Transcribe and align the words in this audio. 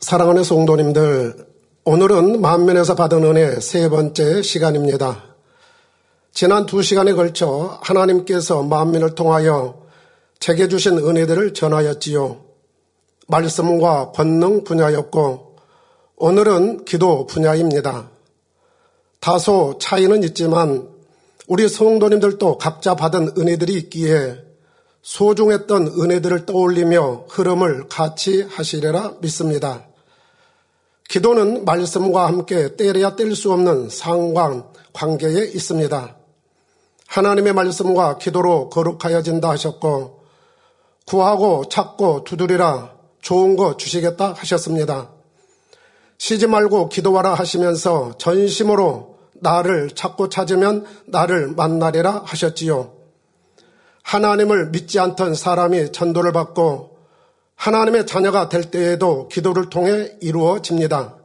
사랑하는 0.00 0.44
성도님들, 0.44 1.34
오늘은 1.84 2.40
만면에서 2.40 2.94
받은 2.94 3.24
은혜 3.24 3.58
세 3.58 3.88
번째 3.88 4.42
시간입니다. 4.42 5.24
지난 6.32 6.66
두 6.66 6.82
시간에 6.82 7.12
걸쳐 7.14 7.80
하나님께서 7.82 8.62
만면을 8.62 9.16
통하여 9.16 9.82
제게 10.38 10.68
주신 10.68 10.98
은혜들을 10.98 11.52
전하였지요. 11.52 12.44
말씀과 13.26 14.12
권능 14.12 14.62
분야였고, 14.62 15.56
오늘은 16.16 16.84
기도 16.84 17.26
분야입니다. 17.26 18.08
다소 19.18 19.78
차이는 19.80 20.22
있지만, 20.22 20.88
우리 21.48 21.68
성도님들도 21.68 22.58
각자 22.58 22.94
받은 22.94 23.32
은혜들이 23.36 23.74
있기에 23.74 24.44
소중했던 25.02 25.88
은혜들을 25.98 26.46
떠올리며 26.46 27.24
흐름을 27.28 27.88
같이 27.88 28.42
하시리라 28.42 29.14
믿습니다. 29.20 29.87
기도는 31.08 31.64
말씀과 31.64 32.26
함께 32.26 32.76
때려야 32.76 33.16
뗄 33.16 33.34
수 33.34 33.50
없는 33.52 33.88
상관 33.88 34.64
관계에 34.92 35.46
있습니다. 35.46 36.16
하나님의 37.06 37.54
말씀과 37.54 38.18
기도로 38.18 38.68
거룩하여진다 38.68 39.48
하셨고 39.48 40.20
구하고 41.06 41.64
찾고 41.70 42.24
두드리라 42.24 42.92
좋은 43.22 43.56
거 43.56 43.78
주시겠다 43.78 44.34
하셨습니다. 44.34 45.10
쉬지 46.18 46.46
말고 46.46 46.90
기도하라 46.90 47.32
하시면서 47.32 48.18
전심으로 48.18 49.16
나를 49.40 49.90
찾고 49.94 50.28
찾으면 50.28 50.84
나를 51.06 51.54
만나리라 51.54 52.22
하셨지요. 52.26 52.92
하나님을 54.02 54.70
믿지 54.70 54.98
않던 54.98 55.34
사람이 55.34 55.92
전도를 55.92 56.32
받고 56.32 56.97
하나님의 57.58 58.06
자녀가 58.06 58.48
될 58.48 58.70
때에도 58.70 59.26
기도를 59.28 59.68
통해 59.68 60.12
이루어집니다. 60.20 61.16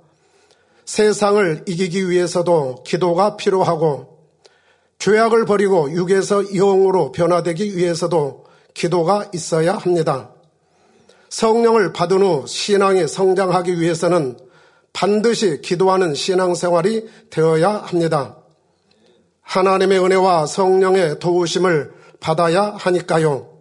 세상을 0.83 1.63
이기기 1.67 2.09
위해서도 2.09 2.83
기도가 2.85 3.37
필요하고 3.37 4.17
죄악을 4.97 5.45
버리고 5.45 5.91
육에서 5.91 6.43
영으로 6.55 7.11
변화되기 7.11 7.77
위해서도 7.77 8.45
기도가 8.73 9.29
있어야 9.33 9.75
합니다. 9.75 10.31
성령을 11.29 11.93
받은 11.93 12.21
후 12.21 12.45
신앙이 12.47 13.07
성장하기 13.07 13.79
위해서는 13.79 14.37
반드시 14.91 15.61
기도하는 15.61 16.15
신앙생활이 16.15 17.09
되어야 17.29 17.69
합니다. 17.69 18.37
하나님의 19.41 20.03
은혜와 20.03 20.47
성령의 20.47 21.19
도우심을 21.19 21.93
받아야 22.19 22.73
하니까요. 22.77 23.52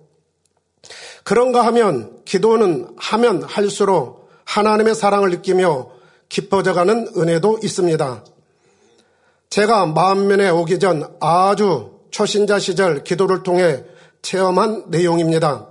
그런가 1.24 1.64
하면 1.66 2.20
기도는 2.24 2.88
하면 2.96 3.42
할수록 3.42 4.28
하나님의 4.44 4.94
사랑을 4.94 5.30
느끼며 5.30 5.90
깊어져가는 6.28 7.12
은혜도 7.16 7.60
있습니다. 7.62 8.24
제가 9.50 9.86
마음면에 9.86 10.48
오기 10.48 10.78
전 10.78 11.14
아주 11.20 11.92
초신자 12.10 12.58
시절 12.58 13.04
기도를 13.04 13.42
통해 13.42 13.84
체험한 14.22 14.84
내용입니다. 14.88 15.68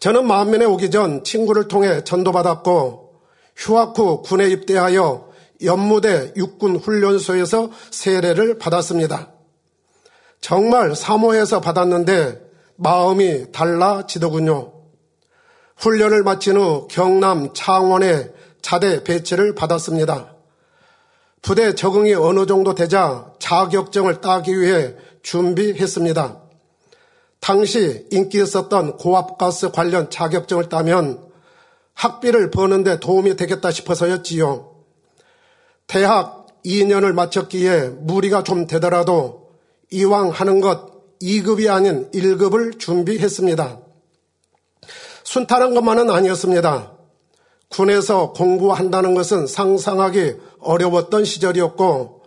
저는 0.00 0.26
마음면에 0.26 0.64
오기 0.64 0.90
전 0.90 1.24
친구를 1.24 1.68
통해 1.68 2.04
전도받았고 2.04 3.08
휴학 3.56 3.98
후 3.98 4.22
군에 4.22 4.48
입대하여 4.48 5.28
연무대 5.64 6.32
육군 6.36 6.76
훈련소에서 6.76 7.70
세례를 7.90 8.58
받았습니다. 8.58 9.32
정말 10.40 10.94
사모해서 10.94 11.60
받았는데 11.60 12.47
마음이 12.78 13.50
달라지더군요. 13.50 14.72
훈련을 15.76 16.22
마친 16.22 16.56
후 16.56 16.86
경남 16.88 17.52
창원에 17.52 18.30
자대 18.62 19.02
배치를 19.02 19.54
받았습니다. 19.54 20.34
부대 21.42 21.74
적응이 21.74 22.14
어느 22.14 22.46
정도 22.46 22.74
되자 22.74 23.32
자격증을 23.38 24.20
따기 24.20 24.58
위해 24.58 24.94
준비했습니다. 25.22 26.40
당시 27.40 28.06
인기 28.10 28.42
있었던 28.42 28.96
고압가스 28.96 29.70
관련 29.70 30.10
자격증을 30.10 30.68
따면 30.68 31.28
학비를 31.94 32.50
버는데 32.50 33.00
도움이 33.00 33.36
되겠다 33.36 33.70
싶어서였지요. 33.72 34.72
대학 35.88 36.46
2년을 36.64 37.12
마쳤기에 37.12 37.88
무리가 37.88 38.44
좀 38.44 38.66
되더라도 38.66 39.50
이왕 39.90 40.30
하는 40.30 40.60
것 40.60 40.97
2급이 41.20 41.70
아닌 41.70 42.10
1급을 42.12 42.78
준비했습니다. 42.78 43.80
순탄한 45.24 45.74
것만은 45.74 46.10
아니었습니다. 46.10 46.92
군에서 47.70 48.32
공부한다는 48.32 49.14
것은 49.14 49.46
상상하기 49.46 50.34
어려웠던 50.60 51.24
시절이었고 51.24 52.22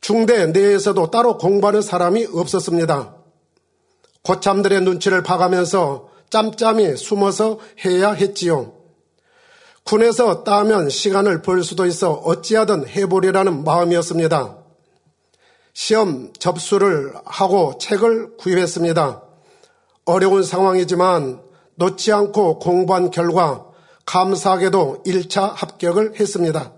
중대 0.00 0.46
내에서도 0.46 1.10
따로 1.10 1.36
공부하는 1.38 1.82
사람이 1.82 2.28
없었습니다. 2.32 3.16
고참들의 4.22 4.82
눈치를 4.82 5.22
봐가면서 5.22 6.08
짬짬이 6.30 6.96
숨어서 6.96 7.58
해야 7.84 8.12
했지요. 8.12 8.74
군에서 9.84 10.44
따면 10.44 10.88
시간을 10.88 11.42
벌 11.42 11.64
수도 11.64 11.84
있어 11.86 12.12
어찌하든 12.12 12.86
해보리라는 12.86 13.64
마음이었습니다. 13.64 14.59
시험 15.72 16.32
접수를 16.38 17.14
하고 17.24 17.78
책을 17.78 18.36
구입했습니다. 18.36 19.22
어려운 20.04 20.42
상황이지만 20.42 21.42
놓지 21.76 22.12
않고 22.12 22.58
공부한 22.58 23.10
결과 23.10 23.66
감사하게도 24.06 25.04
1차 25.06 25.52
합격을 25.54 26.18
했습니다. 26.18 26.72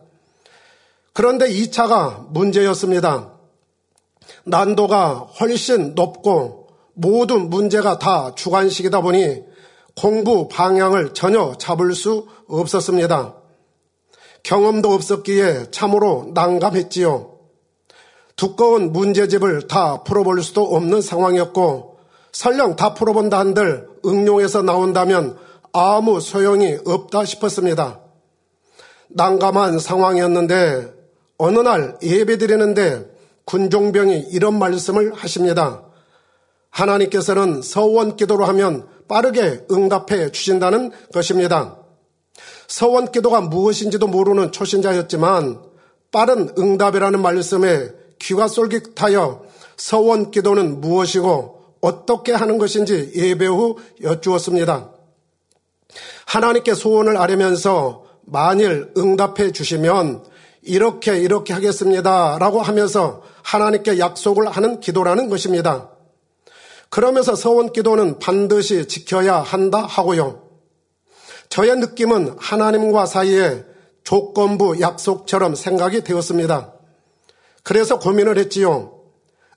그런데 1.13 1.49
2차가 1.49 2.31
문제였습니다. 2.31 3.33
난도가 4.45 5.31
훨씬 5.41 5.95
높고 5.95 6.69
모든 6.95 7.49
문제가 7.49 7.99
다 7.99 8.35
주관식이다 8.35 9.01
보니 9.01 9.43
공부 9.97 10.49
방향을 10.49 11.15
전혀 11.15 11.55
잡을 11.59 11.95
수 11.95 12.27
없었습니다. 12.49 13.35
경험도 14.43 14.93
없었기에 14.93 15.71
참으로 15.71 16.31
난감했지요. 16.35 17.32
두꺼운 18.37 18.93
문제집을 18.93 19.69
다 19.69 20.03
풀어볼 20.03 20.43
수도 20.43 20.63
없는 20.63 21.01
상황이었고 21.01 21.99
설령 22.33 22.77
다 22.77 22.95
풀어본다 22.95 23.39
한들 23.39 23.89
응용해서 24.05 24.63
나온다면 24.63 25.37
아무 25.73 26.21
소용이 26.21 26.79
없다 26.85 27.25
싶었습니다. 27.25 28.01
난감한 29.09 29.79
상황이었는데 29.79 30.93
어느 31.39 31.59
날 31.59 31.99
예배 32.03 32.39
드리는데 32.39 33.07
군종병이 33.45 34.29
이런 34.31 34.59
말씀을 34.59 35.13
하십니다. 35.15 35.83
하나님께서는 36.71 37.61
서원 37.63 38.17
기도로 38.17 38.45
하면 38.47 38.87
빠르게 39.09 39.67
응답해 39.71 40.31
주신다는 40.31 40.91
것입니다. 41.13 41.77
서원 42.67 43.13
기도가 43.13 43.43
무엇인지도 43.43 44.07
모르는 44.07 44.53
초신자였지만 44.53 45.61
빠른 46.11 46.49
응답이라는 46.59 47.21
말씀에 47.21 47.91
귀가 48.23 48.49
쏠깃하여 48.49 49.43
서원 49.77 50.31
기도는 50.31 50.81
무엇이고 50.81 51.61
어떻게 51.81 52.33
하는 52.33 52.57
것인지 52.59 53.13
예배 53.15 53.47
후 53.47 53.77
여쭈었습니다. 54.03 54.91
하나님께 56.27 56.75
소원을 56.75 57.17
아뢰면서 57.17 58.05
만일 58.25 58.93
응답해 58.97 59.51
주시면 59.51 60.25
이렇게 60.63 61.19
이렇게 61.19 61.53
하겠습니다. 61.53 62.39
라고 62.39 62.63
하면서 62.63 63.23
하나님께 63.43 63.99
약속을 63.99 64.49
하는 64.49 64.79
기도라는 64.79 65.29
것입니다. 65.29 65.91
그러면서 66.89 67.35
서원 67.35 67.73
기도는 67.73 68.21
반드시 68.21 68.87
지켜야 68.87 69.39
한다 69.39 69.79
하고요. 69.79 70.43
저의 71.49 71.77
느낌은 71.77 72.37
하나님과 72.39 73.07
사이에 73.07 73.65
조건부 74.05 74.81
약속처럼 74.81 75.57
생각이 75.57 76.05
되었습니다. 76.05 76.72
그래서 77.63 77.99
고민을 77.99 78.39
했지요. 78.39 79.01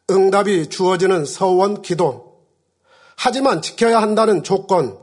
응답이 0.09 0.69
주어지는 0.69 1.25
서원 1.25 1.81
기도. 1.81 2.43
하지만 3.15 3.61
지켜야 3.61 4.01
한다는 4.01 4.43
조건. 4.43 4.99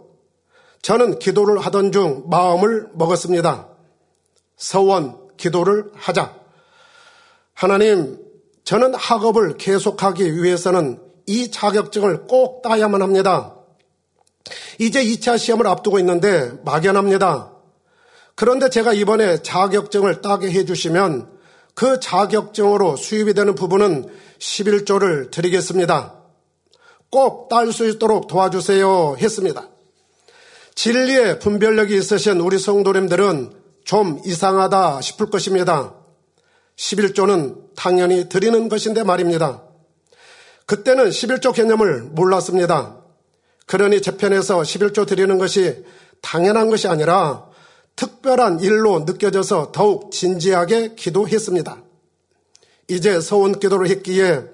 저는 0.82 1.18
기도를 1.18 1.58
하던 1.58 1.92
중 1.92 2.24
마음을 2.28 2.88
먹었습니다. 2.94 3.68
서원 4.56 5.28
기도를 5.36 5.90
하자. 5.94 6.36
하나님, 7.54 8.18
저는 8.64 8.94
학업을 8.94 9.56
계속하기 9.56 10.42
위해서는 10.42 11.00
이 11.26 11.50
자격증을 11.50 12.26
꼭 12.26 12.62
따야만 12.62 13.02
합니다. 13.02 13.56
이제 14.78 15.04
2차 15.04 15.38
시험을 15.38 15.66
앞두고 15.66 15.98
있는데 16.00 16.52
막연합니다. 16.64 17.52
그런데 18.34 18.70
제가 18.70 18.92
이번에 18.92 19.42
자격증을 19.42 20.20
따게 20.20 20.50
해주시면 20.50 21.30
그 21.74 22.00
자격증으로 22.00 22.96
수입이 22.96 23.34
되는 23.34 23.54
부분은 23.54 24.06
11조를 24.38 25.30
드리겠습니다. 25.30 26.14
꼭 27.10 27.48
딸 27.48 27.72
수 27.72 27.86
있도록 27.88 28.26
도와주세요 28.26 29.16
했습니다. 29.18 29.68
진리의 30.74 31.38
분별력이 31.40 31.96
있으신 31.96 32.40
우리 32.40 32.58
성도님들은 32.58 33.52
좀 33.84 34.20
이상하다 34.24 35.02
싶을 35.02 35.26
것입니다. 35.26 35.94
11조는 36.76 37.74
당연히 37.76 38.28
드리는 38.28 38.68
것인데 38.68 39.02
말입니다. 39.04 39.62
그때는 40.64 41.10
11조 41.10 41.52
개념을 41.54 42.02
몰랐습니다. 42.12 42.96
그러니 43.66 44.00
재편에서 44.00 44.60
11조 44.62 45.06
드리는 45.06 45.36
것이 45.36 45.84
당연한 46.22 46.70
것이 46.70 46.88
아니라 46.88 47.46
특별한 47.96 48.60
일로 48.60 49.00
느껴져서 49.00 49.72
더욱 49.72 50.10
진지하게 50.12 50.94
기도했습니다. 50.94 51.82
이제 52.88 53.20
서원 53.20 53.58
기도를 53.58 53.88
했기에 53.88 54.44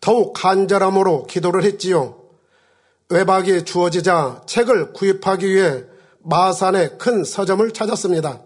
더욱 0.00 0.32
간절함으로 0.32 1.24
기도를 1.24 1.64
했지요. 1.64 2.20
외박이 3.08 3.64
주어지자 3.64 4.42
책을 4.46 4.92
구입하기 4.92 5.46
위해 5.48 5.84
마산의 6.22 6.98
큰 6.98 7.24
서점을 7.24 7.70
찾았습니다. 7.72 8.42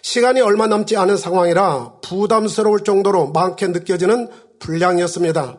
시간이 0.00 0.40
얼마 0.40 0.66
남지 0.66 0.96
않은 0.96 1.16
상황이라 1.16 1.94
부담스러울 2.02 2.84
정도로 2.84 3.28
많게 3.28 3.68
느껴지는 3.68 4.28
분량이었습니다. 4.58 5.58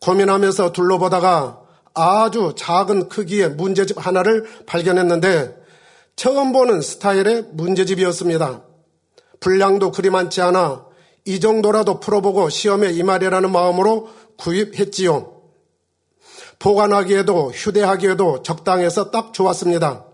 고민하면서 0.00 0.72
둘러보다가 0.72 1.60
아주 1.94 2.52
작은 2.56 3.08
크기의 3.08 3.50
문제집 3.50 4.04
하나를 4.04 4.46
발견했는데 4.66 5.56
처음 6.16 6.52
보는 6.52 6.80
스타일의 6.80 7.48
문제집이었습니다. 7.52 8.64
분량도 9.40 9.92
그리 9.92 10.08
많지 10.08 10.40
않아 10.40 10.86
이 11.26 11.40
정도라도 11.40 12.00
풀어보고 12.00 12.48
시험에 12.48 12.90
임하리라는 12.90 13.52
마음으로 13.52 14.08
구입했지요. 14.38 15.34
보관하기에도 16.58 17.50
휴대하기에도 17.50 18.42
적당해서 18.42 19.10
딱 19.10 19.34
좋았습니다. 19.34 20.06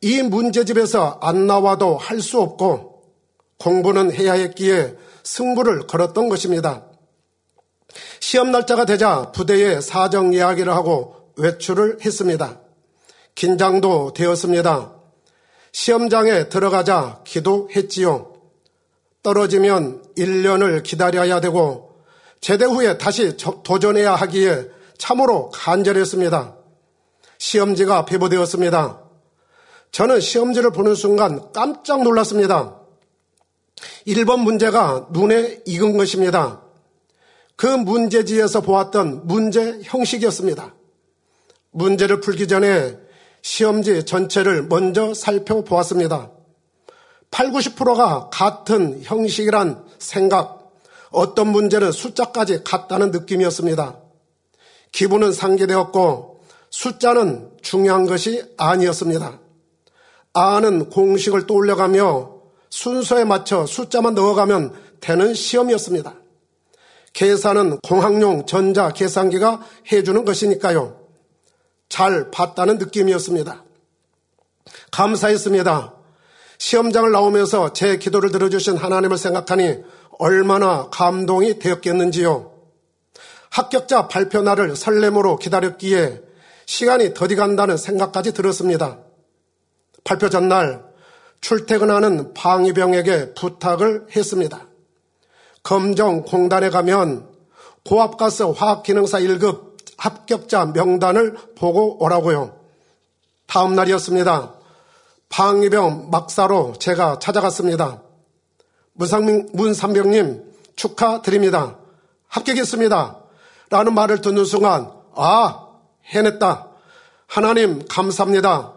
이 0.00 0.22
문제집에서 0.22 1.20
안 1.22 1.46
나와도 1.46 1.96
할 1.96 2.20
수 2.20 2.40
없고 2.40 3.04
공부는 3.58 4.12
해야 4.12 4.32
했기에 4.32 4.96
승부를 5.22 5.86
걸었던 5.86 6.28
것입니다. 6.28 6.84
시험 8.18 8.50
날짜가 8.50 8.86
되자 8.86 9.30
부대에 9.30 9.80
사정 9.80 10.32
이야기를 10.32 10.72
하고 10.74 11.14
외출을 11.36 11.98
했습니다. 12.04 12.60
긴장도 13.36 14.14
되었습니다. 14.14 15.01
시험장에 15.72 16.48
들어가자 16.48 17.20
기도했지요. 17.24 18.32
떨어지면 19.22 20.02
1년을 20.16 20.82
기다려야 20.82 21.40
되고 21.40 21.96
제대 22.40 22.64
후에 22.64 22.98
다시 22.98 23.36
도전해야 23.36 24.14
하기에 24.14 24.68
참으로 24.98 25.50
간절했습니다. 25.50 26.56
시험지가 27.38 28.04
배부되었습니다. 28.04 29.00
저는 29.90 30.20
시험지를 30.20 30.70
보는 30.70 30.94
순간 30.94 31.52
깜짝 31.52 32.02
놀랐습니다. 32.02 32.78
1번 34.06 34.40
문제가 34.40 35.08
눈에 35.10 35.60
익은 35.66 35.96
것입니다. 35.96 36.62
그 37.56 37.66
문제지에서 37.66 38.60
보았던 38.60 39.26
문제 39.26 39.80
형식이었습니다. 39.82 40.74
문제를 41.70 42.20
풀기 42.20 42.48
전에 42.48 42.98
시험지 43.42 44.04
전체를 44.04 44.64
먼저 44.64 45.14
살펴보았습니다. 45.14 46.30
8, 47.30 47.50
90%가 47.50 48.30
같은 48.30 49.02
형식이란 49.02 49.84
생각, 49.98 50.72
어떤 51.10 51.48
문제는 51.48 51.92
숫자까지 51.92 52.64
같다는 52.64 53.10
느낌이었습니다. 53.10 53.98
기분은 54.92 55.32
상기되었고 55.32 56.40
숫자는 56.70 57.50
중요한 57.62 58.06
것이 58.06 58.42
아니었습니다. 58.56 59.40
아는 60.34 60.88
공식을 60.88 61.46
떠올려가며 61.46 62.32
순서에 62.70 63.24
맞춰 63.24 63.66
숫자만 63.66 64.14
넣어가면 64.14 64.74
되는 65.00 65.34
시험이었습니다. 65.34 66.14
계산은 67.12 67.80
공학용 67.80 68.46
전자 68.46 68.90
계산기가 68.90 69.60
해주는 69.90 70.24
것이니까요. 70.24 71.01
잘 71.92 72.30
봤다는 72.30 72.78
느낌이었습니다. 72.78 73.64
감사했습니다. 74.92 75.94
시험장을 76.56 77.12
나오면서 77.12 77.74
제 77.74 77.98
기도를 77.98 78.30
들어주신 78.30 78.78
하나님을 78.78 79.18
생각하니 79.18 79.76
얼마나 80.18 80.88
감동이 80.88 81.58
되었겠는지요. 81.58 82.50
합격자 83.50 84.08
발표 84.08 84.40
날을 84.40 84.74
설렘으로 84.74 85.36
기다렸기에 85.36 86.22
시간이 86.64 87.12
더디 87.12 87.36
간다는 87.36 87.76
생각까지 87.76 88.32
들었습니다. 88.32 89.00
발표 90.02 90.30
전날 90.30 90.82
출퇴근하는 91.42 92.32
방위병에게 92.32 93.34
부탁을 93.34 94.06
했습니다. 94.16 94.66
검정공단에 95.62 96.70
가면 96.70 97.28
고압가스 97.84 98.44
화학기능사 98.44 99.20
1급 99.20 99.71
합격자 100.02 100.66
명단을 100.66 101.36
보고 101.54 102.02
오라고요. 102.02 102.58
다음 103.46 103.76
날이었습니다. 103.76 104.54
방위병 105.28 106.10
막사로 106.10 106.74
제가 106.80 107.20
찾아갔습니다. 107.20 108.02
문상민, 108.94 109.50
문삼병님 109.52 110.42
축하드립니다. 110.74 111.78
합격했습니다. 112.26 113.20
라는 113.70 113.94
말을 113.94 114.20
듣는 114.20 114.44
순간, 114.44 114.90
아, 115.14 115.68
해냈다. 116.06 116.68
하나님 117.28 117.86
감사합니다. 117.86 118.74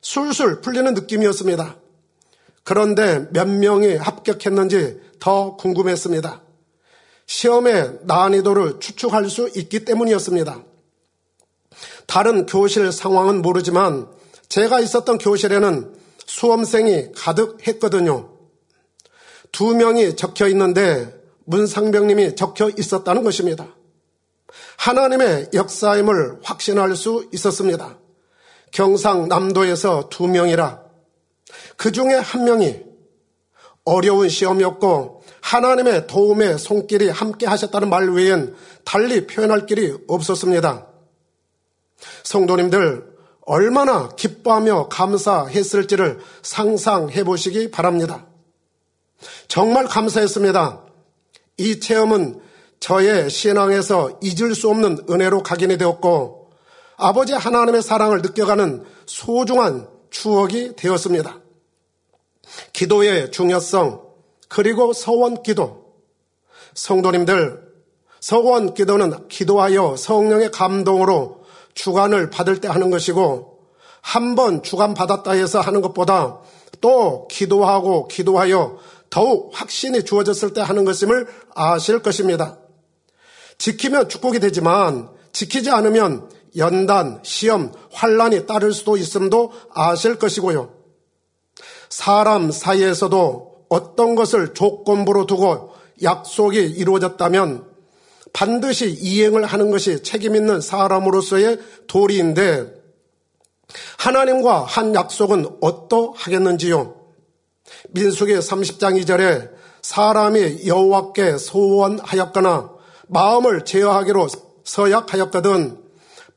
술술 0.00 0.60
풀리는 0.60 0.92
느낌이었습니다. 0.92 1.76
그런데 2.64 3.28
몇 3.30 3.48
명이 3.48 3.94
합격했는지 3.96 5.00
더 5.20 5.56
궁금했습니다. 5.56 6.43
시험의 7.26 8.00
난이도를 8.02 8.80
추측할 8.80 9.28
수 9.30 9.50
있기 9.56 9.84
때문이었습니다. 9.84 10.62
다른 12.06 12.46
교실 12.46 12.92
상황은 12.92 13.42
모르지만 13.42 14.08
제가 14.48 14.80
있었던 14.80 15.18
교실에는 15.18 15.94
수험생이 16.26 17.12
가득했거든요. 17.14 18.30
두 19.52 19.74
명이 19.74 20.16
적혀 20.16 20.48
있는데 20.48 21.14
문상병님이 21.44 22.36
적혀 22.36 22.70
있었다는 22.70 23.22
것입니다. 23.22 23.74
하나님의 24.76 25.50
역사임을 25.54 26.40
확신할 26.42 26.96
수 26.96 27.28
있었습니다. 27.32 27.98
경상남도에서 28.72 30.08
두 30.10 30.26
명이라 30.26 30.82
그 31.76 31.92
중에 31.92 32.14
한 32.14 32.44
명이 32.44 32.82
어려운 33.84 34.28
시험이었고 34.28 35.22
하나님의 35.40 36.06
도움의 36.06 36.58
손길이 36.58 37.08
함께 37.10 37.46
하셨다는 37.46 37.90
말 37.90 38.08
외엔 38.10 38.54
달리 38.84 39.26
표현할 39.26 39.66
길이 39.66 39.94
없었습니다. 40.08 40.86
성도님들 42.22 43.14
얼마나 43.42 44.08
기뻐하며 44.08 44.88
감사했을지를 44.88 46.18
상상해 46.42 47.24
보시기 47.24 47.70
바랍니다. 47.70 48.26
정말 49.48 49.86
감사했습니다. 49.86 50.82
이 51.58 51.80
체험은 51.80 52.40
저의 52.80 53.30
신앙에서 53.30 54.18
잊을 54.22 54.54
수 54.54 54.68
없는 54.70 55.06
은혜로 55.08 55.42
각인이 55.42 55.78
되었고 55.78 56.50
아버지 56.96 57.32
하나님의 57.32 57.82
사랑을 57.82 58.22
느껴가는 58.22 58.84
소중한 59.06 59.88
추억이 60.10 60.74
되었습니다. 60.76 61.43
기도의 62.72 63.30
중요성 63.30 64.02
그리고 64.48 64.92
서원 64.92 65.42
기도 65.42 65.84
성도님들 66.74 67.62
서원 68.20 68.74
기도는 68.74 69.28
기도하여 69.28 69.96
성령의 69.96 70.50
감동으로 70.50 71.44
주관을 71.74 72.30
받을 72.30 72.60
때 72.60 72.68
하는 72.68 72.90
것이고 72.90 73.54
한 74.04 74.34
번 74.34 74.62
주관 74.62 74.92
받았다 74.92 75.30
해서 75.32 75.60
하는 75.60 75.80
것보다 75.80 76.40
또 76.82 77.26
기도하고 77.28 78.06
기도하여 78.08 78.76
더욱 79.08 79.50
확신이 79.54 80.04
주어졌을 80.04 80.52
때 80.52 80.60
하는 80.60 80.84
것임을 80.84 81.26
아실 81.54 82.00
것입니다. 82.00 82.58
지키면 83.56 84.10
축복이 84.10 84.40
되지만 84.40 85.08
지키지 85.32 85.70
않으면 85.70 86.28
연단, 86.58 87.20
시험, 87.22 87.72
환란이 87.92 88.46
따를 88.46 88.74
수도 88.74 88.98
있음도 88.98 89.52
아실 89.72 90.18
것이고요. 90.18 90.73
사람 91.94 92.50
사이에서도 92.50 93.66
어떤 93.68 94.16
것을 94.16 94.52
조건부로 94.52 95.26
두고 95.26 95.74
약속이 96.02 96.58
이루어졌다면 96.58 97.64
반드시 98.32 98.90
이행을 98.90 99.44
하는 99.44 99.70
것이 99.70 100.02
책임 100.02 100.34
있는 100.34 100.60
사람으로서의 100.60 101.60
도리인데 101.86 102.66
하나님과 103.96 104.64
한 104.64 104.92
약속은 104.92 105.58
어떠하겠는지요? 105.60 106.96
민숙의 107.90 108.38
30장 108.38 109.00
2절에 109.00 109.52
사람이 109.82 110.66
여호와께 110.66 111.38
소원하였거나 111.38 112.70
마음을 113.06 113.64
제어하기로 113.64 114.26
서약하였거든 114.64 115.78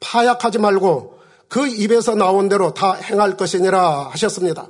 파약하지 0.01 0.59
말고 0.59 1.17
그 1.47 1.65
입에서 1.67 2.13
나온 2.13 2.47
대로 2.47 2.75
다 2.75 2.93
행할 2.93 3.35
것이니라 3.37 4.09
하셨습니다. 4.11 4.69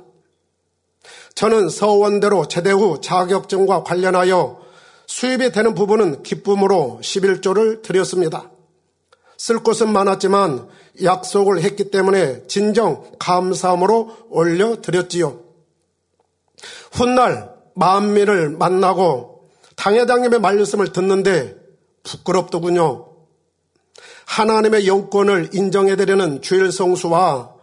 저는 1.38 1.68
서원대로 1.68 2.48
제대 2.48 2.72
후 2.72 3.00
자격증과 3.00 3.84
관련하여 3.84 4.60
수입이 5.06 5.52
되는 5.52 5.72
부분은 5.72 6.24
기쁨으로 6.24 6.98
11조를 7.00 7.80
드렸습니다. 7.80 8.50
쓸 9.36 9.60
곳은 9.60 9.92
많았지만 9.92 10.66
약속을 11.00 11.62
했기 11.62 11.92
때문에 11.92 12.42
진정 12.48 13.04
감사함으로 13.20 14.16
올려드렸지요. 14.30 15.38
훗날 16.90 17.54
만미를 17.76 18.50
만나고 18.50 19.48
당회장님의 19.76 20.40
말씀을 20.40 20.90
듣는데 20.90 21.54
부끄럽더군요. 22.02 23.10
하나님의 24.26 24.88
영권을 24.88 25.50
인정해드리는 25.52 26.42
주일 26.42 26.72
성수와 26.72 27.54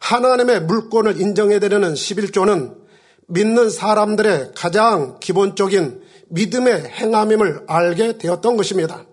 하나님의 0.00 0.64
물권을 0.64 1.18
인정해드리는 1.18 1.94
11조는 1.94 2.81
믿는 3.32 3.70
사람들의 3.70 4.52
가장 4.54 5.18
기본적인 5.18 6.02
믿음의 6.28 6.84
행함임을 6.84 7.64
알게 7.66 8.18
되었던 8.18 8.58
것입니다. 8.58 9.06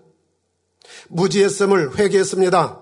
무지했음을 1.08 1.98
회개했습니다. 1.98 2.80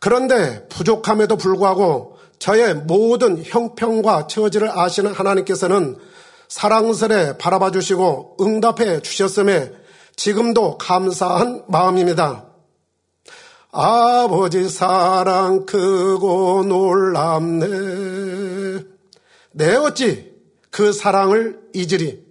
그런데 0.00 0.66
부족함에도 0.68 1.36
불구하고 1.36 2.18
저의 2.40 2.74
모든 2.74 3.44
형평과 3.44 4.26
처지를 4.26 4.76
아시는 4.76 5.12
하나님께서는 5.12 5.98
사랑스레 6.48 7.38
바라봐 7.38 7.70
주시고 7.70 8.38
응답해 8.40 9.02
주셨음에 9.02 9.70
지금도 10.16 10.78
감사한 10.78 11.62
마음입니다. 11.68 12.46
아버지 13.70 14.68
사랑 14.68 15.64
크고 15.64 16.64
놀랍네. 16.64 18.93
내 19.54 19.72
어찌 19.76 20.34
그 20.70 20.92
사랑을 20.92 21.60
잊으리. 21.72 22.24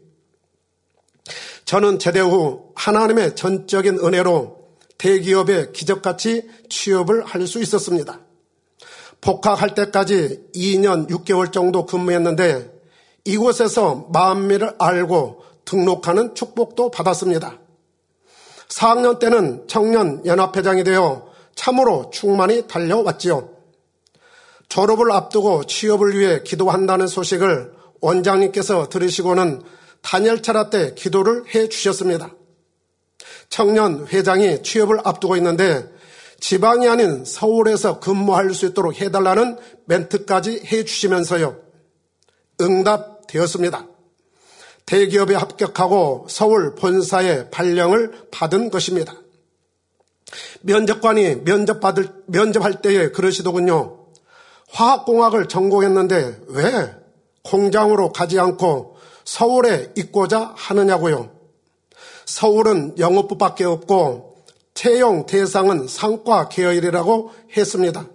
저는 1.63 1.97
제대 1.97 2.19
후 2.19 2.73
하나님의 2.75 3.35
전적인 3.35 3.99
은혜로 3.99 4.63
대기업에 4.97 5.71
기적같이 5.71 6.49
취업을 6.69 7.23
할 7.25 7.47
수 7.47 7.61
있었습니다. 7.61 8.19
복학할 9.21 9.73
때까지 9.73 10.49
2년 10.53 11.09
6개월 11.09 11.53
정도 11.53 11.85
근무했는데 11.85 12.69
이곳에서 13.23 14.09
마음미를 14.11 14.75
알고 14.77 15.43
등록하는 15.63 16.35
축복도 16.35 16.91
받았습니다. 16.91 17.57
4학년 18.67 19.19
때는 19.19 19.65
청년 19.67 20.25
연합회장이 20.25 20.83
되어 20.83 21.31
참으로 21.55 22.09
충만히 22.11 22.67
달려왔지요. 22.67 23.52
졸업을 24.73 25.11
앞두고 25.11 25.65
취업을 25.65 26.17
위해 26.17 26.41
기도한다는 26.43 27.05
소식을 27.05 27.73
원장님께서 28.01 28.89
들으시고는 28.89 29.61
단열차라 30.01 30.71
때 30.71 30.95
기도를 30.95 31.43
해 31.53 31.69
주셨습니다. 31.69 32.33
청년 33.49 34.07
회장이 34.07 34.63
취업을 34.63 34.97
앞두고 35.03 35.35
있는데 35.35 35.87
지방이 36.39 36.87
아닌 36.87 37.23
서울에서 37.23 37.99
근무할 37.99 38.51
수 38.55 38.65
있도록 38.65 38.99
해달라는 38.99 39.59
멘트까지 39.85 40.63
해 40.65 40.83
주시면서요. 40.83 41.55
응답되었습니다. 42.59 43.87
대기업에 44.87 45.35
합격하고 45.35 46.25
서울 46.27 46.73
본사에 46.73 47.51
발령을 47.51 48.27
받은 48.31 48.71
것입니다. 48.71 49.13
면접관이 50.61 51.43
면접받을, 51.45 52.09
면접할 52.25 52.81
때에 52.81 53.11
그러시더군요. 53.11 54.02
화학공학을 54.73 55.47
전공했는데 55.47 56.41
왜 56.47 56.95
공장으로 57.43 58.11
가지 58.11 58.39
않고 58.39 58.97
서울에 59.23 59.91
있고자 59.95 60.53
하느냐고요. 60.55 61.31
서울은 62.25 62.97
영업부밖에 62.97 63.63
없고 63.63 64.43
채용 64.73 65.25
대상은 65.25 65.87
상과 65.87 66.49
계열이라고 66.49 67.31
했습니다. 67.55 68.07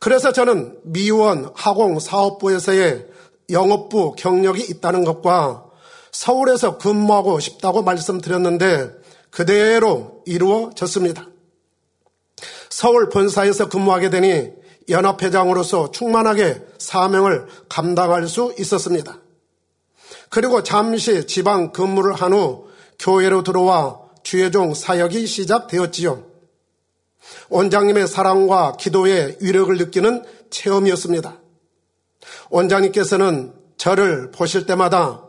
그래서 0.00 0.32
저는 0.32 0.78
미원 0.82 1.50
하공사업부에서의 1.54 3.06
영업부 3.50 4.14
경력이 4.16 4.64
있다는 4.68 5.04
것과 5.04 5.64
서울에서 6.10 6.78
근무하고 6.78 7.38
싶다고 7.38 7.82
말씀드렸는데 7.82 8.90
그대로 9.30 10.22
이루어졌습니다. 10.26 11.28
서울 12.70 13.08
본사에서 13.08 13.68
근무하게 13.68 14.10
되니 14.10 14.57
연합회장으로서 14.88 15.90
충만하게 15.90 16.62
사명을 16.78 17.46
감당할 17.68 18.26
수 18.28 18.54
있었습니다. 18.58 19.18
그리고 20.30 20.62
잠시 20.62 21.26
지방 21.26 21.72
근무를 21.72 22.14
한 22.14 22.32
후 22.32 22.68
교회로 22.98 23.42
들어와 23.42 24.00
주의종 24.22 24.74
사역이 24.74 25.26
시작되었지요. 25.26 26.24
원장님의 27.48 28.08
사랑과 28.08 28.72
기도의 28.78 29.38
위력을 29.40 29.76
느끼는 29.76 30.24
체험이었습니다. 30.50 31.38
원장님께서는 32.50 33.54
저를 33.76 34.30
보실 34.30 34.66
때마다 34.66 35.22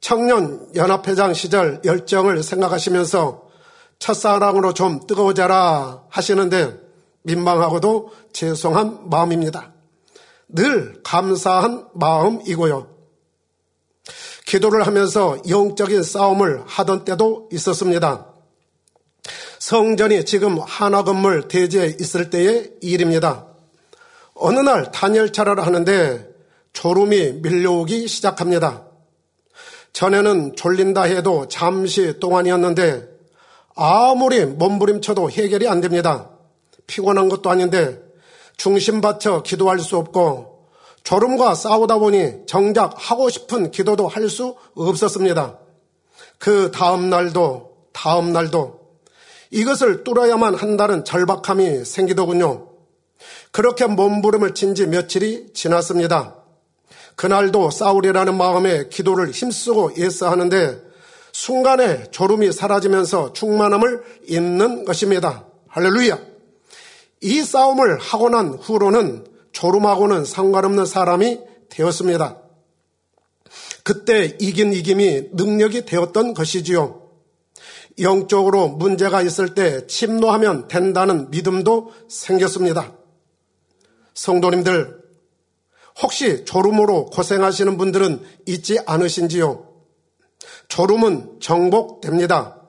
청년 0.00 0.68
연합회장 0.74 1.34
시절 1.34 1.80
열정을 1.84 2.42
생각하시면서 2.42 3.46
첫사랑으로 3.98 4.74
좀 4.74 5.06
뜨거워져라 5.06 6.02
하시는데 6.08 6.85
민망하고도 7.26 8.12
죄송한 8.32 9.10
마음입니다. 9.10 9.72
늘 10.48 11.02
감사한 11.02 11.88
마음이고요. 11.94 12.94
기도를 14.46 14.86
하면서 14.86 15.36
영적인 15.48 16.04
싸움을 16.04 16.62
하던 16.66 17.04
때도 17.04 17.48
있었습니다. 17.52 18.32
성전이 19.58 20.24
지금 20.24 20.58
하나 20.60 21.02
건물 21.02 21.48
대지에 21.48 21.96
있을 22.00 22.30
때의 22.30 22.74
일입니다. 22.80 23.48
어느 24.34 24.60
날 24.60 24.92
단열차를 24.92 25.66
하는데 25.66 26.28
졸음이 26.72 27.40
밀려오기 27.42 28.06
시작합니다. 28.06 28.84
전에는 29.92 30.54
졸린다 30.54 31.02
해도 31.04 31.48
잠시 31.48 32.20
동안이었는데 32.20 33.08
아무리 33.74 34.44
몸부림쳐도 34.44 35.30
해결이 35.30 35.68
안 35.68 35.80
됩니다. 35.80 36.35
피곤한 36.86 37.28
것도 37.28 37.50
아닌데 37.50 38.00
중심 38.56 39.00
받쳐 39.00 39.42
기도할 39.42 39.78
수 39.80 39.96
없고 39.96 40.68
졸음과 41.04 41.54
싸우다 41.54 41.98
보니 41.98 42.46
정작 42.46 42.94
하고 42.96 43.28
싶은 43.30 43.70
기도도 43.70 44.08
할 44.08 44.28
수 44.28 44.56
없었습니다. 44.74 45.58
그 46.38 46.70
다음 46.72 47.10
날도 47.10 47.76
다음 47.92 48.32
날도 48.32 48.80
이것을 49.50 50.04
뚫어야만 50.04 50.54
한다는 50.54 51.04
절박함이 51.04 51.84
생기더군요. 51.84 52.68
그렇게 53.52 53.86
몸부림을 53.86 54.54
친 54.54 54.74
지 54.74 54.86
며칠이 54.86 55.52
지났습니다. 55.54 56.34
그날도 57.14 57.70
싸우리라는 57.70 58.36
마음에 58.36 58.88
기도를 58.88 59.30
힘쓰고 59.30 59.96
예스하는데 59.96 60.82
순간에 61.32 62.10
졸음이 62.10 62.52
사라지면서 62.52 63.32
충만함을 63.32 64.02
잊는 64.28 64.84
것입니다. 64.84 65.46
할렐루야! 65.68 66.35
이 67.20 67.42
싸움을 67.42 67.98
하고 67.98 68.28
난 68.28 68.50
후로는 68.50 69.26
졸음하고는 69.52 70.24
상관없는 70.24 70.86
사람이 70.86 71.40
되었습니다. 71.70 72.42
그때 73.82 74.36
이긴 74.40 74.72
이김이 74.72 75.30
능력이 75.32 75.86
되었던 75.86 76.34
것이지요. 76.34 77.06
영적으로 78.00 78.68
문제가 78.68 79.22
있을 79.22 79.54
때 79.54 79.86
침노하면 79.86 80.68
된다는 80.68 81.30
믿음도 81.30 81.92
생겼습니다. 82.08 82.92
성도님들, 84.12 85.00
혹시 86.02 86.44
졸음으로 86.44 87.06
고생하시는 87.06 87.78
분들은 87.78 88.22
있지 88.46 88.78
않으신지요? 88.84 89.66
졸음은 90.68 91.40
정복됩니다. 91.40 92.60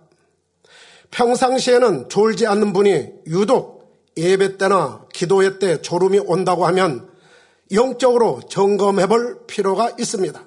평상시에는 1.12 2.10
졸지 2.10 2.48
않는 2.48 2.72
분이 2.74 3.08
유독 3.28 3.77
예배 4.18 4.58
때나 4.58 5.06
기도회 5.14 5.60
때 5.60 5.82
졸음이 5.82 6.20
온다고 6.20 6.66
하면 6.68 7.10
영적으로 7.72 8.42
점검해 8.50 9.08
볼 9.08 9.46
필요가 9.46 9.92
있습니다. 9.98 10.44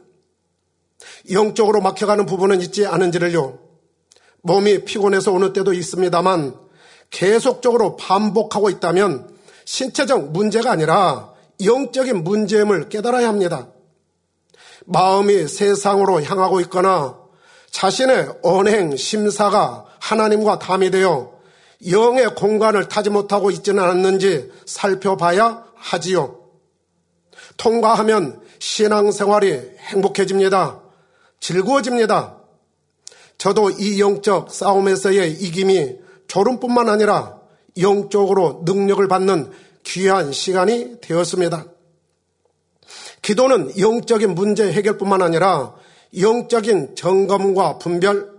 영적으로 1.31 1.81
막혀가는 1.81 2.27
부분은 2.27 2.61
있지 2.62 2.87
않은지를요. 2.87 3.59
몸이 4.43 4.85
피곤해서 4.85 5.33
오는 5.33 5.53
때도 5.53 5.73
있습니다만 5.73 6.55
계속적으로 7.11 7.97
반복하고 7.97 8.71
있다면 8.71 9.37
신체적 9.65 10.33
문제가 10.33 10.73
아니라 10.73 11.33
영적인 11.62 12.25
문제임을 12.25 12.89
깨달아야 12.89 13.29
합니다. 13.29 13.69
마음이 14.87 15.47
세상으로 15.47 16.23
향하고 16.23 16.61
있거나 16.62 17.19
자신의 17.71 18.39
언행, 18.43 18.97
심사가 18.97 19.85
하나님과 20.00 20.59
담이 20.59 20.91
되어 20.91 21.39
영의 21.89 22.35
공간을 22.35 22.89
타지 22.89 23.11
못하고 23.11 23.51
있지는 23.51 23.83
않았는지 23.83 24.51
살펴봐야 24.67 25.65
하지요. 25.75 26.41
통과하면 27.57 28.41
신앙생활이 28.59 29.53
행복해집니다. 29.79 30.83
즐거워집니다. 31.41 32.37
저도 33.39 33.71
이 33.71 34.01
영적 34.01 34.53
싸움에서의 34.53 35.33
이김이 35.33 35.99
졸음뿐만 36.29 36.89
아니라 36.89 37.41
영적으로 37.79 38.63
능력을 38.67 39.07
받는 39.09 39.51
귀한 39.85 40.33
시간이 40.33 41.01
되었습니다. 41.01 41.65
기도는 43.23 43.79
영적인 43.79 44.35
문제 44.35 44.71
해결뿐만 44.71 45.23
아니라 45.23 45.75
영적인 46.19 46.97
점검과 46.97 47.79
분별 47.79 48.31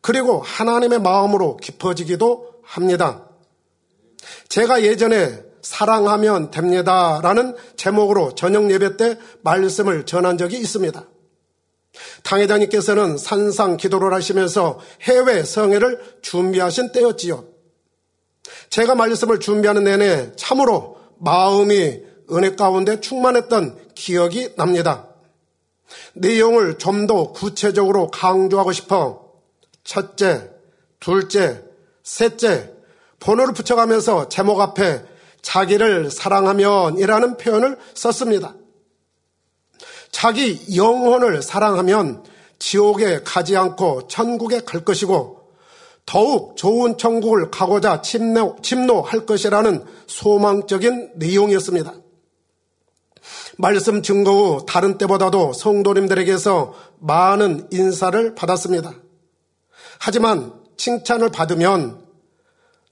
그리고 0.00 0.40
하나님의 0.40 1.00
마음으로 1.00 1.56
깊어지기도 1.58 2.48
합니다. 2.68 3.26
제가 4.48 4.82
예전에 4.82 5.42
사랑하면 5.62 6.50
됩니다 6.50 7.20
라는 7.22 7.56
제목으로 7.76 8.34
저녁 8.34 8.70
예배 8.70 8.96
때 8.96 9.18
말씀을 9.42 10.06
전한 10.06 10.38
적이 10.38 10.58
있습니다. 10.58 11.06
당회장님께서는 12.22 13.16
산상 13.18 13.76
기도를 13.76 14.12
하시면서 14.12 14.78
해외 15.02 15.42
성회를 15.42 16.18
준비하신 16.22 16.92
때였지요. 16.92 17.44
제가 18.70 18.94
말씀을 18.94 19.40
준비하는 19.40 19.84
내내 19.84 20.32
참으로 20.36 20.98
마음이 21.18 22.00
은혜 22.30 22.54
가운데 22.54 23.00
충만했던 23.00 23.78
기억이 23.94 24.54
납니다. 24.56 25.08
내용을 26.14 26.78
좀 26.78 27.06
더 27.06 27.32
구체적으로 27.32 28.10
강조하고 28.10 28.72
싶어 28.72 29.32
첫째, 29.82 30.50
둘째, 31.00 31.67
셋째 32.08 32.72
번호를 33.20 33.52
붙여가면서 33.52 34.30
제목 34.30 34.62
앞에 34.62 35.04
자기를 35.42 36.10
사랑하면 36.10 36.96
이라는 36.96 37.36
표현을 37.36 37.76
썼습니다. 37.92 38.54
자기 40.10 40.58
영혼을 40.74 41.42
사랑하면 41.42 42.24
지옥에 42.58 43.20
가지 43.24 43.58
않고 43.58 44.08
천국에 44.08 44.60
갈 44.60 44.86
것이고 44.86 45.52
더욱 46.06 46.56
좋은 46.56 46.96
천국을 46.96 47.50
가고자 47.50 48.00
침노, 48.00 48.56
침노할 48.62 49.26
것이라는 49.26 49.84
소망적인 50.06 51.12
내용이었습니다. 51.16 51.92
말씀 53.58 54.02
증거 54.02 54.32
후 54.32 54.66
다른 54.66 54.96
때보다도 54.96 55.52
성도님들에게서 55.52 56.74
많은 57.00 57.68
인사를 57.70 58.34
받았습니다. 58.34 58.94
하지만 59.98 60.57
칭찬을 60.78 61.28
받으면 61.30 62.02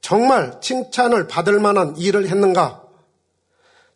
정말 0.03 0.61
칭찬을 0.61 1.27
받을 1.27 1.59
만한 1.59 1.97
일을 1.97 2.29
했는가? 2.29 2.83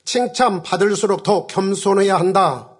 칭찬 0.04 0.62
받을수록 0.62 1.22
더 1.22 1.46
겸손해야 1.46 2.16
한다. 2.16 2.70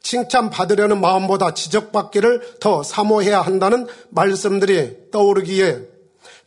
칭찬 0.00 0.48
받으려는 0.48 1.00
마음보다 1.00 1.54
지적받기를 1.54 2.58
더 2.60 2.82
사모해야 2.82 3.40
한다는 3.40 3.86
말씀들이 4.10 5.10
떠오르기에 5.10 5.80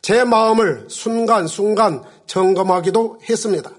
제 0.02 0.24
마음을 0.24 0.86
순간순간 0.90 2.04
점검하기도 2.28 3.20
했습니다. 3.30 3.72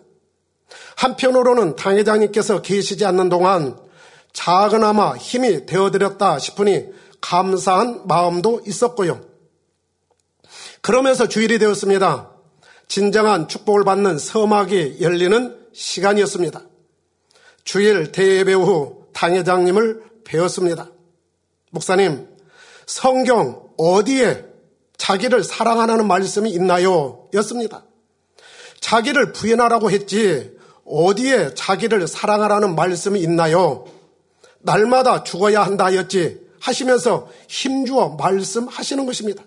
한편으로는 0.97 1.77
당회장님께서 1.77 2.63
계시지 2.63 3.05
않는 3.07 3.29
동안 3.29 3.77
작은아마 4.33 5.17
힘이 5.17 5.67
되어드렸다 5.67 6.39
싶으니 6.39 6.87
감사한 7.21 8.07
마음도 8.07 8.61
있었고요. 8.67 9.32
그러면서 10.83 11.29
주일이 11.29 11.59
되었습니다. 11.59 12.31
진정한 12.89 13.49
축복을 13.49 13.85
받는 13.85 14.19
서막이 14.19 14.99
열리는 15.01 15.57
시간이었습니다. 15.73 16.63
주일 17.65 18.13
대예배 18.13 18.53
후 18.53 19.07
당회장님을 19.13 20.03
배웠습니다. 20.25 20.91
목사님, 21.71 22.29
성경 22.87 23.71
어디에 23.79 24.45
자기를 24.99 25.45
사랑하라는 25.45 26.07
말씀이 26.07 26.51
있나요? 26.51 27.29
였습니다. 27.35 27.85
자기를 28.81 29.33
부인하라고 29.33 29.91
했지 29.91 30.57
어디에 30.85 31.55
자기를 31.55 32.09
사랑하라는 32.09 32.75
말씀이 32.75 33.21
있나요? 33.21 33.87
날마다 34.59 35.23
죽어야 35.23 35.63
한다 35.63 35.87
하였지 35.87 36.41
하시면서 36.61 37.29
힘주어 37.49 38.11
말씀하시는 38.11 39.07
것입니다. 39.07 39.45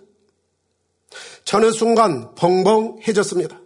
저는 1.43 1.71
순간 1.71 2.34
벙벙해졌습니다. 2.36 3.60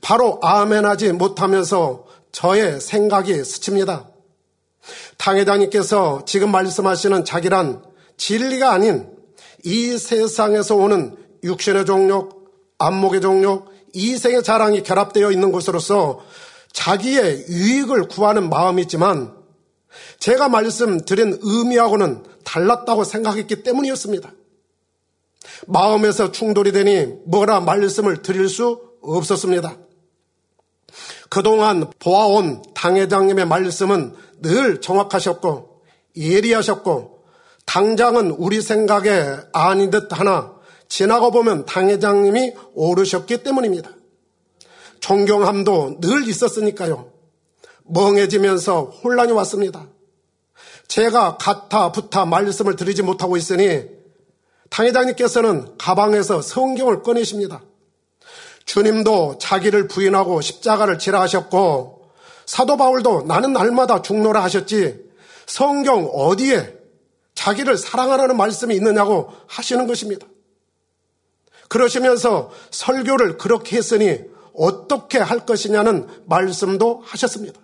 바로 0.00 0.38
아멘하지 0.42 1.12
못하면서 1.12 2.06
저의 2.32 2.80
생각이 2.80 3.44
스칩니다. 3.44 4.08
당회장님께서 5.16 6.24
지금 6.26 6.50
말씀하시는 6.50 7.24
자기란 7.24 7.82
진리가 8.16 8.72
아닌 8.72 9.10
이 9.64 9.98
세상에서 9.98 10.76
오는 10.76 11.16
육신의 11.42 11.86
종욕, 11.86 12.52
안목의 12.78 13.20
종욕, 13.20 13.70
이생의 13.92 14.42
자랑이 14.42 14.82
결합되어 14.82 15.32
있는 15.32 15.52
것으로서 15.52 16.20
자기의 16.72 17.46
유익을 17.48 18.08
구하는 18.08 18.50
마음이 18.50 18.82
있지만 18.82 19.34
제가 20.18 20.48
말씀드린 20.48 21.38
의미하고는 21.40 22.24
달랐다고 22.44 23.04
생각했기 23.04 23.62
때문이었습니다. 23.62 24.30
마음에서 25.66 26.32
충돌이 26.32 26.72
되니 26.72 27.06
뭐라 27.26 27.60
말씀을 27.60 28.22
드릴 28.22 28.48
수 28.48 28.80
없었습니다. 29.02 29.76
그동안 31.28 31.90
보아온 31.98 32.62
당회장님의 32.74 33.46
말씀은 33.46 34.14
늘 34.42 34.80
정확하셨고 34.80 35.82
예리하셨고 36.16 37.24
당장은 37.66 38.30
우리 38.30 38.62
생각에 38.62 39.36
아닌 39.52 39.90
듯 39.90 40.08
하나 40.18 40.54
지나고 40.88 41.30
보면 41.30 41.66
당회장님이 41.66 42.54
오르셨기 42.74 43.42
때문입니다. 43.42 43.90
존경함도 45.00 46.00
늘 46.00 46.28
있었으니까요. 46.28 47.12
멍해지면서 47.84 48.82
혼란이 49.02 49.32
왔습니다. 49.32 49.86
제가 50.88 51.36
가타 51.38 51.92
부타 51.92 52.24
말씀을 52.24 52.76
드리지 52.76 53.02
못하고 53.02 53.36
있으니 53.36 53.95
당회장님께서는 54.70 55.78
가방에서 55.78 56.42
성경을 56.42 57.02
꺼내십니다. 57.02 57.62
주님도 58.64 59.38
자기를 59.38 59.88
부인하고 59.88 60.40
십자가를 60.40 60.98
지라 60.98 61.20
하셨고 61.22 62.10
사도 62.44 62.76
바울도 62.76 63.22
나는 63.22 63.52
날마다 63.52 64.02
죽노라 64.02 64.42
하셨지 64.42 65.04
성경 65.46 66.06
어디에 66.06 66.76
자기를 67.34 67.76
사랑하라는 67.76 68.36
말씀이 68.36 68.74
있느냐고 68.74 69.32
하시는 69.46 69.86
것입니다. 69.86 70.26
그러시면서 71.68 72.50
설교를 72.70 73.38
그렇게 73.38 73.76
했으니 73.76 74.20
어떻게 74.54 75.18
할 75.18 75.44
것이냐는 75.44 76.08
말씀도 76.26 77.02
하셨습니다. 77.04 77.60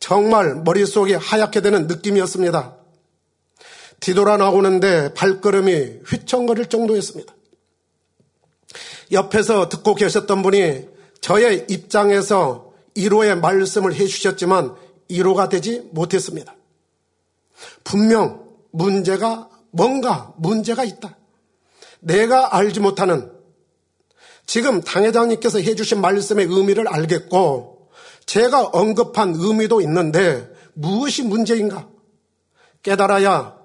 정말 0.00 0.54
머릿속이 0.56 1.14
하얗게 1.14 1.60
되는 1.60 1.86
느낌이었습니다. 1.86 2.77
뒤돌아 4.00 4.36
나오는데 4.36 5.14
발걸음이 5.14 6.00
휘청거릴 6.06 6.66
정도였습니다. 6.66 7.34
옆에서 9.12 9.68
듣고 9.68 9.94
계셨던 9.94 10.42
분이 10.42 10.88
저의 11.20 11.66
입장에서 11.68 12.72
1호의 12.96 13.40
말씀을 13.40 13.94
해주셨지만 13.94 14.74
1호가 15.10 15.48
되지 15.48 15.88
못했습니다. 15.92 16.54
분명 17.84 18.46
문제가 18.70 19.48
뭔가 19.70 20.32
문제가 20.36 20.84
있다. 20.84 21.16
내가 22.00 22.56
알지 22.56 22.80
못하는 22.80 23.32
지금 24.46 24.80
당회장님께서 24.80 25.60
해주신 25.60 26.00
말씀의 26.00 26.46
의미를 26.48 26.88
알겠고 26.88 27.90
제가 28.26 28.66
언급한 28.66 29.34
의미도 29.36 29.80
있는데 29.82 30.48
무엇이 30.74 31.22
문제인가? 31.22 31.88
깨달아야 32.82 33.57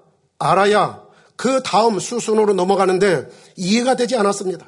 알아야 0.44 1.02
그 1.36 1.62
다음 1.62 1.98
수순으로 1.98 2.54
넘어가는데 2.54 3.28
이해가 3.56 3.96
되지 3.96 4.16
않았습니다. 4.16 4.66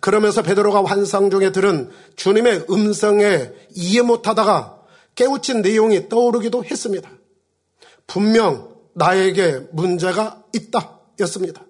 그러면서 0.00 0.42
베드로가 0.42 0.84
환상 0.84 1.30
중에 1.30 1.52
들은 1.52 1.90
주님의 2.16 2.66
음성에 2.70 3.50
이해 3.74 4.02
못하다가 4.02 4.80
깨우친 5.14 5.62
내용이 5.62 6.08
떠오르기도 6.08 6.64
했습니다. 6.64 7.10
분명 8.06 8.74
나에게 8.94 9.66
문제가 9.72 10.42
있다 10.54 11.00
였습니다. 11.20 11.62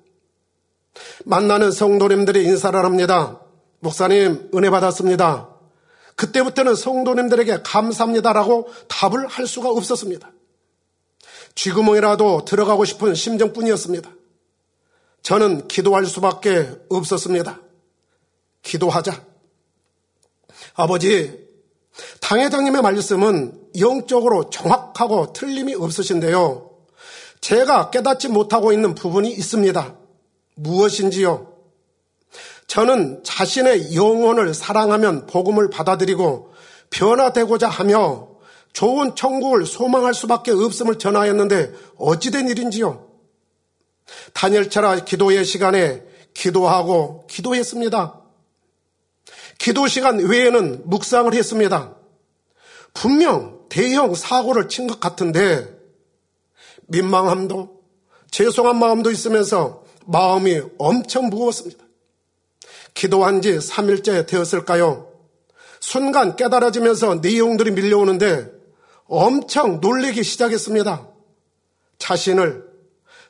만나는 1.25 1.71
성도님들이 1.73 2.45
인사를 2.45 2.79
합니다. 2.79 3.41
목사님 3.81 4.51
은혜 4.55 4.71
받았습니다. 4.71 5.49
그때부터는 6.17 6.75
성도님들에게 6.75 7.63
감사합니다라고 7.63 8.69
답을 8.89 9.27
할 9.27 9.47
수가 9.47 9.71
없었습니다. 9.71 10.31
쥐구멍이라도 11.57 12.45
들어가고 12.45 12.85
싶은 12.85 13.15
심정뿐이었습니다. 13.15 14.09
저는 15.23 15.67
기도할 15.67 16.07
수밖에 16.07 16.71
없었습니다. 16.89 17.61
기도하자. 18.63 19.25
아버지, 20.75 21.47
당회장님의 22.21 22.83
말씀은 22.83 23.69
영적으로 23.79 24.51
정확하고 24.51 25.33
틀림이 25.33 25.75
없으신데요. 25.75 26.71
제가 27.41 27.91
깨닫지 27.91 28.29
못하고 28.29 28.73
있는 28.73 28.95
부분이 28.95 29.31
있습니다. 29.31 29.97
무엇인지요? 30.55 31.55
저는 32.67 33.23
자신의 33.25 33.95
영혼을 33.95 34.53
사랑하면 34.53 35.27
복음을 35.27 35.71
받아들이고 35.71 36.53
변화되고자 36.91 37.69
하며 37.69 38.36
좋은 38.77 39.15
천국을 39.15 39.65
소망할 39.65 40.13
수밖에 40.13 40.51
없음을 40.51 40.99
전하였는데 40.99 41.73
어찌된 41.97 42.47
일인지요? 42.51 43.09
단열철라 44.35 44.97
기도의 45.07 45.47
시간에 45.47 46.03
기도하고 46.35 47.27
기도했습니다. 47.27 48.21
기도 49.59 49.87
시간 49.87 50.19
외에는 50.19 50.83
묵상을 50.85 51.33
했습니다. 51.33 51.97
분명 52.93 53.61
대형 53.71 54.15
사고를 54.15 54.69
친 54.69 54.87
것 54.87 55.01
같은데 55.01 55.75
민망함도 56.89 57.81
죄송한 58.31 58.79
마음도 58.79 59.11
있으면서 59.11 59.85
마음이 60.05 60.61
엄청 60.77 61.31
무거웠습니다. 61.31 61.83
기도한 62.93 63.41
지 63.41 63.57
3일째 63.57 64.27
되었을까요? 64.27 65.11
순간 65.81 66.37
깨달아지면서 66.37 67.17
내용들이 67.23 67.71
밀려오는데 67.71 68.56
엄청 69.09 69.81
놀리기 69.81 70.23
시작했습니다. 70.23 71.09
자신을, 71.99 72.65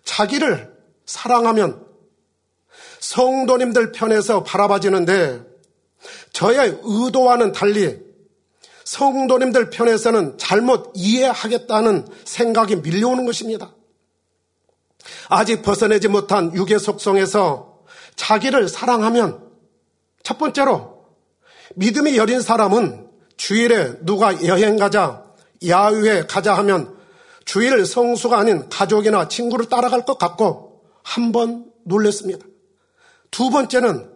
자기를 0.04 0.74
사랑하면 1.04 1.86
성도님들 3.00 3.92
편에서 3.92 4.42
바라봐지는데 4.42 5.42
저의 6.32 6.78
의도와는 6.82 7.52
달리 7.52 8.04
성도님들 8.84 9.70
편에서는 9.70 10.38
잘못 10.38 10.92
이해하겠다는 10.94 12.06
생각이 12.24 12.76
밀려오는 12.76 13.26
것입니다. 13.26 13.74
아직 15.28 15.62
벗어내지 15.62 16.08
못한 16.08 16.54
육의 16.54 16.78
속성에서 16.78 17.84
자기를 18.14 18.68
사랑하면 18.68 19.44
첫 20.22 20.38
번째로 20.38 21.04
믿음이 21.74 22.16
여린 22.16 22.40
사람은 22.40 23.08
주일에 23.36 23.98
누가 24.02 24.44
여행 24.46 24.76
가자, 24.76 25.25
야유회 25.66 26.26
가자 26.26 26.54
하면 26.58 26.96
주일 27.44 27.84
성수가 27.86 28.38
아닌 28.38 28.68
가족이나 28.68 29.28
친구를 29.28 29.68
따라갈 29.68 30.04
것 30.04 30.18
같고 30.18 30.82
한 31.02 31.30
번 31.32 31.66
놀랬습니다. 31.84 32.44
두 33.30 33.50
번째는 33.50 34.10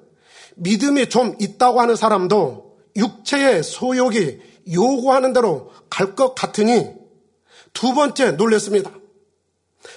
믿음이 0.56 1.08
좀 1.08 1.36
있다고 1.40 1.80
하는 1.80 1.94
사람도 1.96 2.76
육체의 2.96 3.62
소욕이 3.62 4.38
요구하는 4.72 5.32
대로 5.32 5.70
갈 5.88 6.14
것 6.16 6.34
같으니 6.34 6.88
두 7.72 7.94
번째 7.94 8.32
놀랬습니다. 8.32 8.90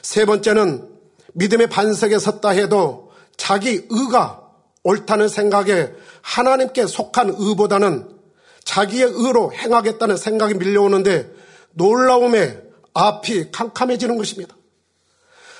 세 0.04 0.26
번째는 0.26 0.88
믿음의 1.34 1.68
반석에 1.70 2.20
섰다 2.20 2.50
해도 2.50 3.12
자기 3.36 3.86
의가 3.90 4.42
옳다는 4.84 5.28
생각에 5.28 5.92
하나님께 6.22 6.86
속한 6.86 7.34
의보다는 7.38 8.10
자기의 8.66 9.10
의로 9.14 9.52
행하겠다는 9.54 10.18
생각이 10.18 10.56
밀려오는데 10.56 11.32
놀라움에 11.72 12.62
앞이 12.94 13.52
캄캄해지는 13.52 14.18
것입니다. 14.18 14.56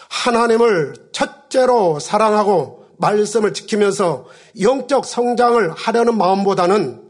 하나님을 0.10 0.94
첫째로 1.12 2.00
사랑하고 2.00 2.88
말씀을 2.98 3.54
지키면서 3.54 4.28
영적 4.62 5.06
성장을 5.06 5.72
하려는 5.72 6.18
마음보다는 6.18 7.02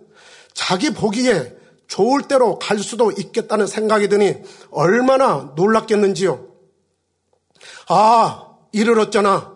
자기 0.54 0.92
보기에 0.92 1.56
좋을 1.88 2.24
대로 2.24 2.58
갈 2.58 2.80
수도 2.80 3.12
있겠다는 3.12 3.68
생각이 3.68 4.08
드니 4.08 4.38
얼마나 4.72 5.52
놀랐겠는지요. 5.56 6.48
아, 7.90 8.48
어쩌나. 9.00 9.54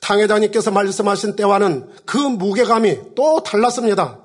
당회장님께서 0.00 0.70
말씀하신 0.70 1.34
때와는 1.34 1.90
그 2.04 2.18
무게감이 2.18 3.14
또 3.14 3.42
달랐습니다. 3.42 4.23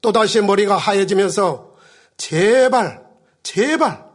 또다시 0.00 0.40
머리가 0.40 0.76
하얘지면서 0.76 1.74
제발, 2.16 3.04
제발 3.42 4.08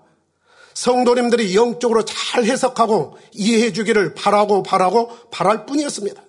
성도님들이 0.73 1.55
영적으로 1.55 2.03
잘 2.05 2.45
해석하고 2.45 3.17
이해해 3.33 3.73
주기를 3.73 4.13
바라고 4.15 4.63
바라고 4.63 5.09
바랄 5.29 5.65
뿐이었습니다. 5.65 6.21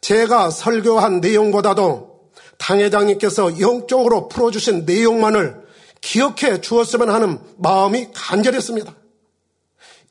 제가 0.00 0.50
설교한 0.50 1.20
내용보다도 1.20 2.30
당회장님께서 2.58 3.60
영적으로 3.60 4.28
풀어주신 4.28 4.84
내용만을 4.84 5.66
기억해 6.00 6.60
주었으면 6.60 7.10
하는 7.10 7.40
마음이 7.58 8.08
간절했습니다. 8.14 8.94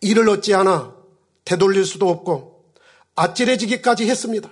이를 0.02 0.30
어찌하나 0.30 0.93
되돌릴 1.45 1.86
수도 1.86 2.10
없고 2.10 2.65
아찔해지기까지 3.15 4.10
했습니다. 4.10 4.50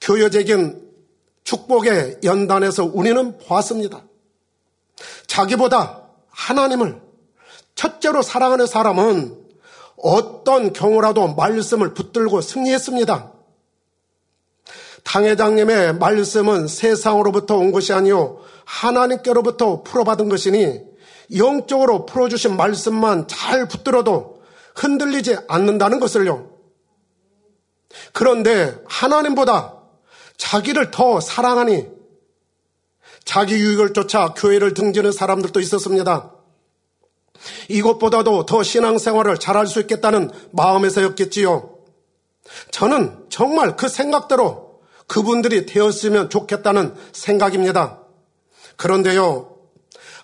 교여적인 0.00 0.87
축복의 1.48 2.18
연단에서 2.24 2.84
우리는 2.84 3.38
보았습니다. 3.38 4.02
자기보다 5.26 6.02
하나님을 6.28 7.00
첫째로 7.74 8.20
사랑하는 8.20 8.66
사람은 8.66 9.34
어떤 9.96 10.74
경우라도 10.74 11.28
말씀을 11.34 11.94
붙들고 11.94 12.42
승리했습니다. 12.42 13.32
당회장님의 15.04 15.94
말씀은 15.94 16.68
세상으로부터 16.68 17.56
온 17.56 17.72
것이 17.72 17.94
아니요 17.94 18.40
하나님께로부터 18.66 19.82
풀어받은 19.84 20.28
것이니 20.28 20.82
영적으로 21.38 22.04
풀어주신 22.04 22.58
말씀만 22.58 23.26
잘 23.26 23.68
붙들어도 23.68 24.42
흔들리지 24.74 25.38
않는다는 25.48 25.98
것을요. 25.98 26.50
그런데 28.12 28.78
하나님보다 28.86 29.77
자기를 30.38 30.90
더 30.90 31.20
사랑하니 31.20 31.86
자기 33.24 33.54
유익을 33.56 33.92
쫓아 33.92 34.32
교회를 34.32 34.72
등지는 34.72 35.12
사람들도 35.12 35.60
있었습니다. 35.60 36.32
이것보다도 37.68 38.46
더 38.46 38.62
신앙생활을 38.62 39.38
잘할 39.38 39.66
수 39.66 39.80
있겠다는 39.80 40.30
마음에서였겠지요. 40.52 41.74
저는 42.70 43.26
정말 43.28 43.76
그 43.76 43.88
생각대로 43.88 44.80
그분들이 45.06 45.66
되었으면 45.66 46.30
좋겠다는 46.30 46.94
생각입니다. 47.12 48.00
그런데요, 48.76 49.56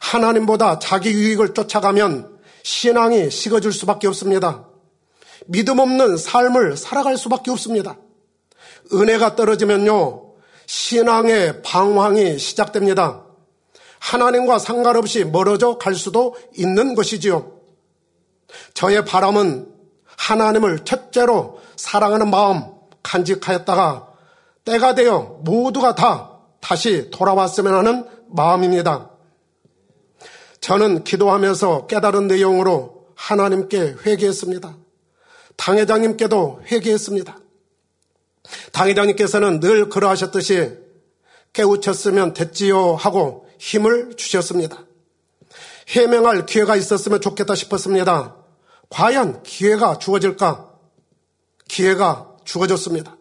하나님보다 0.01 0.79
자기 0.79 1.11
유익을 1.11 1.55
쫓아가면 1.55 2.39
신앙이 2.63 3.31
식어질 3.31 3.73
수밖에 3.73 4.07
없습니다. 4.09 4.67
믿음 5.47 5.79
없는 5.79 6.17
삶을 6.17 6.77
살아갈 6.77 7.19
수밖에 7.19 7.51
없습니다. 7.51 7.99
은혜가 8.93 9.37
떨어지면요, 9.37 10.35
신앙의 10.67 11.63
방황이 11.63 12.39
시작됩니다. 12.39 13.25
하나님과 13.99 14.59
상관없이 14.59 15.25
멀어져 15.25 15.79
갈 15.79 15.95
수도 15.95 16.37
있는 16.57 16.95
것이지요. 16.95 17.53
저의 18.75 19.05
바람은 19.05 19.69
하나님을 20.17 20.85
첫째로 20.85 21.61
사랑하는 21.77 22.31
마음 22.31 22.65
간직하였다가 23.03 24.09
때가 24.65 24.95
되어 24.95 25.41
모두가 25.43 25.95
다 25.95 26.41
다시 26.61 27.11
돌아왔으면 27.11 27.75
하는 27.75 28.07
마음입니다. 28.29 29.11
저는 30.61 31.05
기도하면서 31.05 31.87
깨달은 31.87 32.27
내용으로 32.27 33.07
하나님께 33.17 33.97
회개했습니다. 34.07 34.77
당회장님께도 35.57 36.63
회개했습니다. 36.71 37.37
당회장님께서는 38.73 39.61
늘 39.61 39.89
그러하셨듯이 39.89 40.73
깨우쳤으면 41.53 42.35
됐지요 42.35 42.95
하고 42.95 43.49
힘을 43.59 44.15
주셨습니다. 44.17 44.85
해명할 45.89 46.47
기회가 46.47 46.77
있었으면 46.77 47.21
좋겠다 47.21 47.55
싶었습니다. 47.55 48.37
과연 48.91 49.43
기회가 49.43 49.99
주어질까? 49.99 50.71
기회가 51.69 52.31
주어졌습니다. 52.45 53.17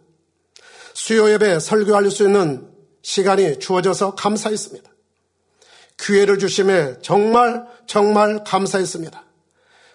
수요 0.93 1.31
예배 1.31 1.59
설교할 1.59 2.09
수 2.11 2.23
있는 2.23 2.69
시간이 3.01 3.59
주어져서 3.59 4.15
감사했습니다. 4.15 4.89
기회를 5.97 6.39
주심에 6.39 6.97
정말 7.01 7.65
정말 7.87 8.43
감사했습니다. 8.43 9.23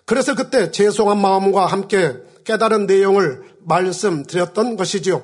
그래서 0.05 0.35
그때 0.35 0.71
죄송한 0.71 1.21
마음과 1.21 1.67
함께 1.67 2.17
깨달은 2.49 2.87
내용을 2.87 3.43
말씀드렸던 3.61 4.77
것이지요. 4.79 5.23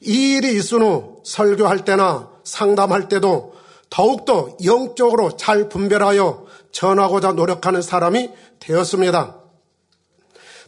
이 0.00 0.36
일이 0.36 0.54
있은 0.54 0.80
후 0.80 1.20
설교할 1.24 1.84
때나 1.84 2.30
상담할 2.44 3.08
때도 3.08 3.54
더욱더 3.90 4.56
영적으로 4.64 5.36
잘 5.36 5.68
분별하여 5.68 6.46
전하고자 6.70 7.32
노력하는 7.32 7.82
사람이 7.82 8.30
되었습니다. 8.60 9.40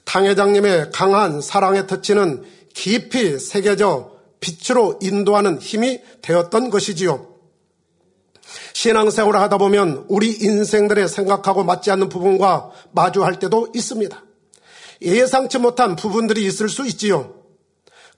당회장님의 0.04 0.90
강한 0.90 1.40
사랑의 1.40 1.86
터치는 1.86 2.42
깊이 2.74 3.38
새겨져 3.38 4.10
빛으로 4.40 4.98
인도하는 5.00 5.60
힘이 5.60 6.02
되었던 6.22 6.70
것이지요. 6.70 7.28
신앙생활을 8.72 9.38
하다 9.38 9.58
보면 9.58 10.06
우리 10.08 10.32
인생들의 10.32 11.06
생각하고 11.06 11.62
맞지 11.62 11.92
않는 11.92 12.08
부분과 12.08 12.72
마주할 12.90 13.38
때도 13.38 13.68
있습니다. 13.72 14.31
예상치 15.04 15.58
못한 15.58 15.96
부분들이 15.96 16.44
있을 16.44 16.68
수 16.68 16.86
있지요. 16.86 17.34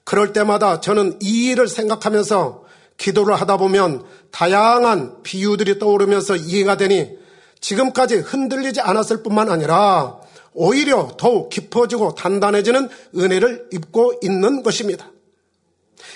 그럴 0.03 0.33
때마다 0.33 0.81
저는 0.81 1.19
이 1.21 1.49
일을 1.49 1.67
생각하면서 1.67 2.63
기도를 2.97 3.35
하다 3.35 3.57
보면 3.57 4.03
다양한 4.31 5.23
비유들이 5.23 5.79
떠오르면서 5.79 6.35
이해가 6.35 6.77
되니 6.77 7.17
지금까지 7.59 8.17
흔들리지 8.17 8.81
않았을 8.81 9.23
뿐만 9.23 9.49
아니라 9.49 10.17
오히려 10.53 11.11
더욱 11.17 11.49
깊어지고 11.49 12.15
단단해지는 12.15 12.89
은혜를 13.17 13.69
입고 13.73 14.19
있는 14.21 14.63
것입니다. 14.63 15.11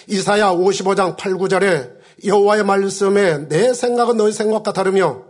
이사야 0.07 0.51
55장 0.51 1.17
8, 1.17 1.33
9절에 1.33 1.99
여호와의 2.25 2.63
말씀에 2.63 3.49
내 3.49 3.73
생각은 3.73 4.17
너희 4.17 4.31
생각과 4.31 4.73
다르며 4.73 5.28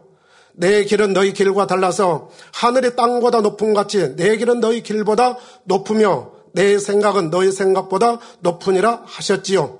내 0.60 0.84
길은 0.84 1.14
너희 1.14 1.32
길과 1.32 1.68
달라서 1.68 2.32
하늘이 2.52 2.98
땅보다 2.98 3.40
높은 3.40 3.74
같이 3.74 4.18
내 4.18 4.36
길은 4.36 4.60
너희 4.60 4.84
길보다 4.84 5.38
높으며 5.64 6.34
내 6.52 6.78
생각은 6.78 7.30
너희 7.30 7.50
생각보다 7.50 8.20
높으니라 8.42 9.04
하셨지요. 9.06 9.80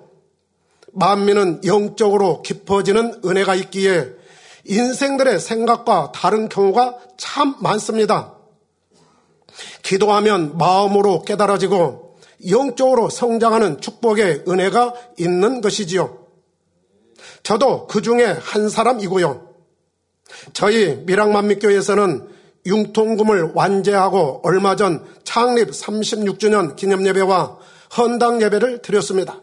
만민은 0.94 1.66
영적으로 1.66 2.42
깊어지는 2.44 3.20
은혜가 3.26 3.56
있기에 3.56 4.08
인생들의 4.64 5.42
생각과 5.42 6.14
다른 6.16 6.48
경우가 6.48 6.96
참 7.18 7.56
많습니다. 7.60 8.36
기도하면 9.84 10.58
마음으로 10.58 11.24
깨달아지고 11.24 12.16
영적으로 12.50 13.10
성장하는 13.10 13.82
축복의 13.82 14.46
은혜가 14.48 14.94
있는 15.18 15.60
것이지요. 15.60 16.20
저도 17.44 17.88
그 17.88 18.02
중에 18.02 18.24
한 18.24 18.70
사람이고요. 18.70 19.49
저희 20.54 20.96
미랑만미교에서는 21.06 22.28
융통금을 22.66 23.52
완제하고 23.54 24.42
얼마 24.44 24.76
전 24.76 25.06
창립 25.24 25.72
36주년 25.72 26.76
기념예배와 26.76 27.58
헌당 27.98 28.42
예배를 28.42 28.82
드렸습니다. 28.82 29.42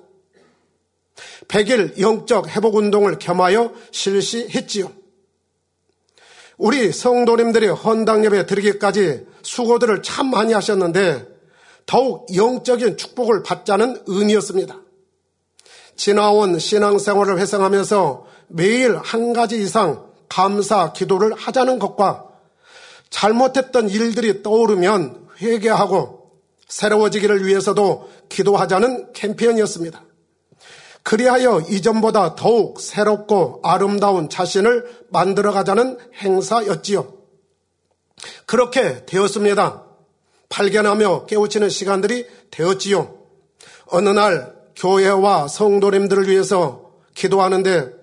100일 1.48 1.98
영적 2.00 2.48
회복 2.48 2.76
운동을 2.76 3.18
겸하여 3.18 3.72
실시했지요. 3.90 4.92
우리 6.58 6.92
성도님들이 6.92 7.68
헌당 7.68 8.24
예배 8.24 8.46
드리기까지 8.46 9.26
수고들을 9.42 10.02
참 10.02 10.30
많이 10.30 10.52
하셨는데 10.52 11.26
더욱 11.84 12.26
영적인 12.34 12.96
축복을 12.96 13.42
받자는 13.42 14.02
의미였습니다. 14.06 14.80
지나온 15.96 16.58
신앙생활을 16.58 17.38
회상하면서 17.38 18.26
매일 18.48 18.96
한 18.96 19.32
가지 19.32 19.60
이상 19.60 20.05
감사 20.28 20.92
기도를 20.92 21.34
하자는 21.34 21.78
것과 21.78 22.26
잘못했던 23.10 23.88
일들이 23.88 24.42
떠오르면 24.42 25.28
회개하고 25.40 26.32
새로워지기를 26.68 27.46
위해서도 27.46 28.10
기도하자는 28.28 29.12
캠페인이었습니다. 29.12 30.02
그리하여 31.02 31.60
이전보다 31.60 32.34
더욱 32.34 32.80
새롭고 32.80 33.60
아름다운 33.62 34.28
자신을 34.28 35.04
만들어가자는 35.10 35.98
행사였지요. 36.16 37.14
그렇게 38.46 39.06
되었습니다. 39.06 39.84
발견하며 40.48 41.26
깨우치는 41.26 41.68
시간들이 41.68 42.26
되었지요. 42.50 43.18
어느 43.86 44.08
날 44.08 44.56
교회와 44.74 45.48
성도님들을 45.48 46.28
위해서 46.28 46.90
기도하는데 47.14 47.95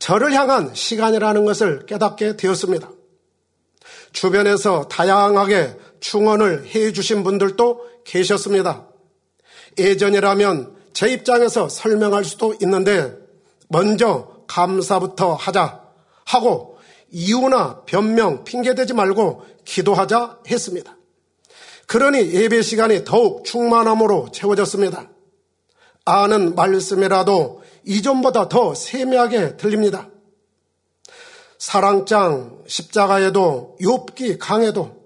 저를 0.00 0.32
향한 0.32 0.74
시간이라는 0.74 1.44
것을 1.44 1.86
깨닫게 1.86 2.36
되었습니다. 2.36 2.90
주변에서 4.12 4.88
다양하게 4.88 5.76
충원을 6.00 6.66
해 6.66 6.92
주신 6.92 7.22
분들도 7.22 7.86
계셨습니다. 8.04 8.88
예전이라면 9.78 10.74
제 10.94 11.12
입장에서 11.12 11.68
설명할 11.68 12.24
수도 12.24 12.54
있는데 12.62 13.16
먼저 13.68 14.44
감사부터 14.48 15.34
하자 15.34 15.80
하고 16.24 16.78
이유나 17.10 17.82
변명, 17.86 18.42
핑계대지 18.44 18.94
말고 18.94 19.44
기도하자 19.64 20.40
했습니다. 20.48 20.96
그러니 21.86 22.32
예배 22.32 22.62
시간이 22.62 23.04
더욱 23.04 23.44
충만함으로 23.44 24.30
채워졌습니다. 24.32 25.10
아는 26.04 26.54
말씀이라도 26.54 27.59
이전보다 27.90 28.48
더 28.48 28.72
세미하게 28.72 29.56
들립니다. 29.56 30.08
사랑장 31.58 32.62
십자가에도 32.68 33.76
욥기 33.80 34.36
강에도 34.38 34.96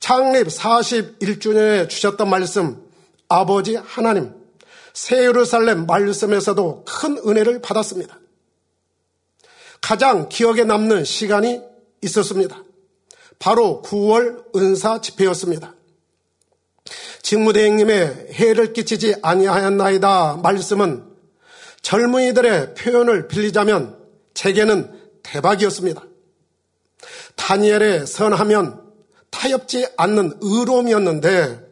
창립 0.00 0.48
41주년에 0.48 1.90
주셨던 1.90 2.30
말씀 2.30 2.82
아버지 3.28 3.76
하나님 3.76 4.32
새 4.94 5.18
예루살렘 5.26 5.84
말씀에서도 5.84 6.84
큰 6.86 7.18
은혜를 7.18 7.60
받았습니다. 7.60 8.18
가장 9.82 10.30
기억에 10.30 10.64
남는 10.64 11.04
시간이 11.04 11.60
있었습니다. 12.00 12.64
바로 13.38 13.82
9월 13.84 14.56
은사 14.56 15.02
집회였습니다. 15.02 15.74
직무대행님의 17.22 18.28
해를 18.32 18.72
끼치지 18.72 19.16
아니하였나이다 19.20 20.40
말씀은 20.42 21.09
젊은이들의 21.82 22.74
표현을 22.74 23.28
빌리자면 23.28 23.98
제게는 24.34 24.98
대박이었습니다. 25.22 26.02
다니엘의 27.36 28.06
선하면 28.06 28.82
타협지 29.30 29.86
않는 29.96 30.38
의로움이었는데 30.40 31.70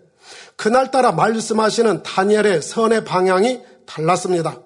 그날따라 0.56 1.12
말씀하시는 1.12 2.02
다니엘의 2.02 2.62
선의 2.62 3.04
방향이 3.04 3.60
달랐습니다. 3.86 4.60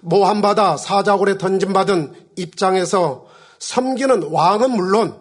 모함받아 0.00 0.76
사자골에 0.76 1.38
던짐받은 1.38 2.14
입장에서 2.36 3.26
섬기는 3.58 4.24
왕은 4.30 4.70
물론 4.70 5.18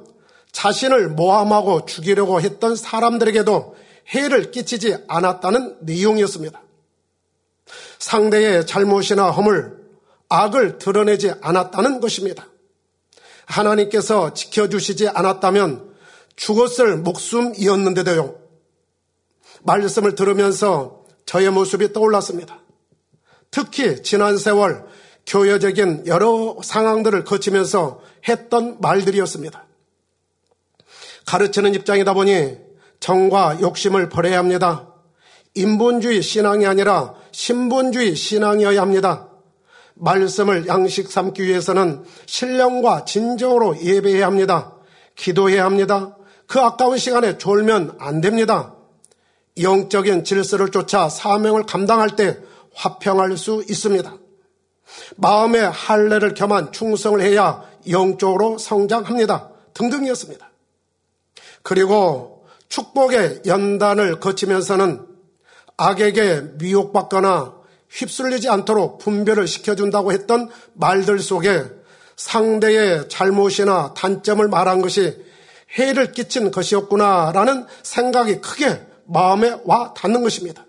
자신을 0.51 1.09
모함하고 1.09 1.85
죽이려고 1.85 2.41
했던 2.41 2.75
사람들에게도 2.75 3.75
해를 4.09 4.51
끼치지 4.51 4.97
않았다는 5.07 5.77
내용이었습니다. 5.81 6.61
상대의 7.99 8.65
잘못이나 8.65 9.29
허물, 9.29 9.77
악을 10.29 10.77
드러내지 10.77 11.33
않았다는 11.41 11.99
것입니다. 11.99 12.47
하나님께서 13.45 14.33
지켜주시지 14.33 15.09
않았다면 15.09 15.93
죽었을 16.35 16.97
목숨이었는데도요. 16.97 18.35
말씀을 19.63 20.15
들으면서 20.15 21.03
저의 21.25 21.49
모습이 21.49 21.91
떠올랐습니다. 21.93 22.59
특히 23.51 24.01
지난 24.03 24.37
세월 24.37 24.85
교회적인 25.25 26.07
여러 26.07 26.57
상황들을 26.63 27.23
거치면서 27.23 28.01
했던 28.27 28.79
말들이었습니다. 28.79 29.65
가르치는 31.25 31.75
입장이다 31.75 32.13
보니 32.13 32.57
정과 32.99 33.59
욕심을 33.61 34.09
버려야 34.09 34.39
합니다. 34.39 34.93
인본주의 35.55 36.21
신앙이 36.21 36.65
아니라 36.65 37.15
신본주의 37.31 38.15
신앙이어야 38.15 38.81
합니다. 38.81 39.29
말씀을 39.95 40.67
양식 40.67 41.11
삼기 41.11 41.43
위해서는 41.43 42.03
신령과 42.25 43.05
진정으로 43.05 43.81
예배해야 43.81 44.25
합니다. 44.25 44.73
기도해야 45.15 45.65
합니다. 45.65 46.15
그 46.47 46.59
아까운 46.59 46.97
시간에 46.97 47.37
졸면 47.37 47.97
안 47.99 48.21
됩니다. 48.21 48.75
영적인 49.61 50.23
질서를 50.23 50.69
쫓아 50.69 51.09
사명을 51.09 51.65
감당할 51.65 52.15
때 52.15 52.39
화평할 52.73 53.35
수 53.37 53.63
있습니다. 53.69 54.15
마음의 55.17 55.69
할례를 55.69 56.33
겸한 56.33 56.71
충성을 56.71 57.19
해야 57.21 57.63
영적으로 57.89 58.57
성장합니다. 58.57 59.49
등등이었습니다. 59.73 60.49
그리고 61.61 62.45
축복의 62.69 63.41
연단을 63.45 64.19
거치면서는 64.19 65.05
악에게 65.79 66.55
미혹받거나 66.55 67.53
휩쓸리지 67.89 68.49
않도록 68.49 68.99
분별을 68.99 69.47
시켜준다고 69.47 70.11
했던 70.11 70.49
말들 70.73 71.19
속에 71.19 71.63
상대의 72.17 73.07
잘못이나 73.07 73.93
단점을 73.93 74.45
말한 74.47 74.81
것이 74.81 75.17
해를 75.77 76.11
끼친 76.11 76.51
것이었구나라는 76.51 77.65
생각이 77.83 78.41
크게 78.41 78.85
마음에 79.05 79.55
와 79.63 79.93
닿는 79.93 80.21
것입니다. 80.21 80.65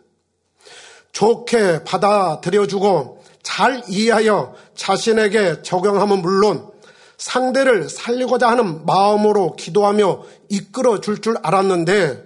좋게 1.13 1.83
받아들여주고 1.85 3.25
잘 3.43 3.83
이해하여 3.89 4.55
자신에게 4.77 5.63
적용하면 5.63 6.23
물론 6.23 6.71
상대를 7.19 7.89
살리고자 7.89 8.49
하는 8.49 8.87
마음으로 8.87 9.57
기도하며 9.57 10.23
이끌어 10.49 11.01
줄 11.01 11.21
줄 11.21 11.37
알았는데 11.43 12.23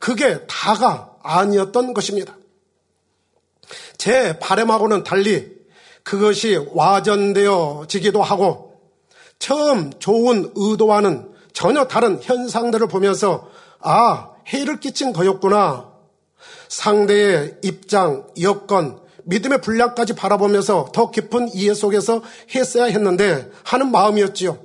그게 0.00 0.40
다가 0.46 1.13
아니었던 1.24 1.94
것입니다. 1.94 2.36
제 3.98 4.38
바램하고는 4.38 5.02
달리 5.02 5.52
그것이 6.04 6.68
와전되어지기도 6.72 8.22
하고 8.22 8.78
처음 9.38 9.90
좋은 9.98 10.52
의도와는 10.54 11.32
전혀 11.52 11.84
다른 11.84 12.20
현상들을 12.22 12.86
보면서 12.88 13.48
아, 13.80 14.30
해를 14.46 14.80
끼친 14.80 15.12
거였구나. 15.12 15.92
상대의 16.68 17.56
입장, 17.62 18.26
여건, 18.40 19.00
믿음의 19.24 19.60
분량까지 19.60 20.14
바라보면서 20.14 20.90
더 20.92 21.10
깊은 21.10 21.54
이해 21.54 21.72
속에서 21.72 22.22
했어야 22.54 22.84
했는데 22.84 23.50
하는 23.62 23.90
마음이었지요. 23.90 24.58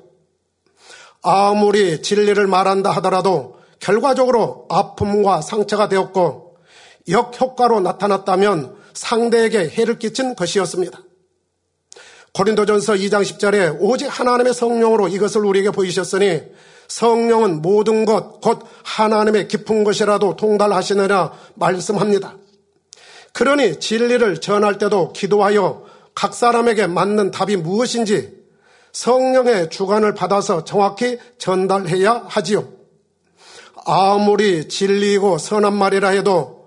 아무리 1.21 2.01
진리를 2.01 2.45
말한다 2.47 2.91
하더라도 2.91 3.59
결과적으로 3.79 4.65
아픔과 4.69 5.41
상처가 5.41 5.87
되었고 5.87 6.48
역효과로 7.09 7.79
나타났다면 7.81 8.75
상대에게 8.93 9.69
해를 9.69 9.99
끼친 9.99 10.35
것이었습니다. 10.35 10.99
고린도전서 12.33 12.93
2장 12.93 13.23
10절에 13.23 13.77
오직 13.79 14.07
하나님의 14.07 14.53
성령으로 14.53 15.07
이것을 15.07 15.45
우리에게 15.45 15.71
보이셨으니 15.71 16.41
성령은 16.87 17.61
모든 17.61 18.05
것, 18.05 18.41
곧 18.41 18.65
하나님의 18.83 19.47
깊은 19.47 19.83
것이라도 19.83 20.35
통달하시느라 20.35 21.33
말씀합니다. 21.55 22.35
그러니 23.33 23.79
진리를 23.79 24.41
전할 24.41 24.77
때도 24.77 25.13
기도하여 25.13 25.85
각 26.15 26.33
사람에게 26.33 26.87
맞는 26.87 27.31
답이 27.31 27.57
무엇인지 27.57 28.37
성령의 28.91 29.69
주관을 29.69 30.13
받아서 30.15 30.65
정확히 30.65 31.17
전달해야 31.37 32.25
하지요. 32.27 32.67
아무리 33.85 34.67
진리이고 34.67 35.37
선한 35.37 35.73
말이라 35.75 36.09
해도 36.09 36.58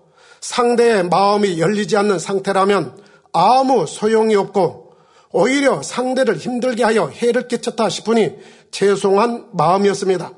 상대의 0.42 1.04
마음이 1.04 1.60
열리지 1.60 1.96
않는 1.96 2.18
상태라면 2.18 3.00
아무 3.32 3.86
소용이 3.86 4.34
없고 4.34 4.92
오히려 5.30 5.82
상대를 5.82 6.36
힘들게 6.36 6.84
하여 6.84 7.08
해를 7.08 7.48
끼쳤다 7.48 7.88
싶으니 7.88 8.36
죄송한 8.70 9.50
마음이었습니다. 9.52 10.32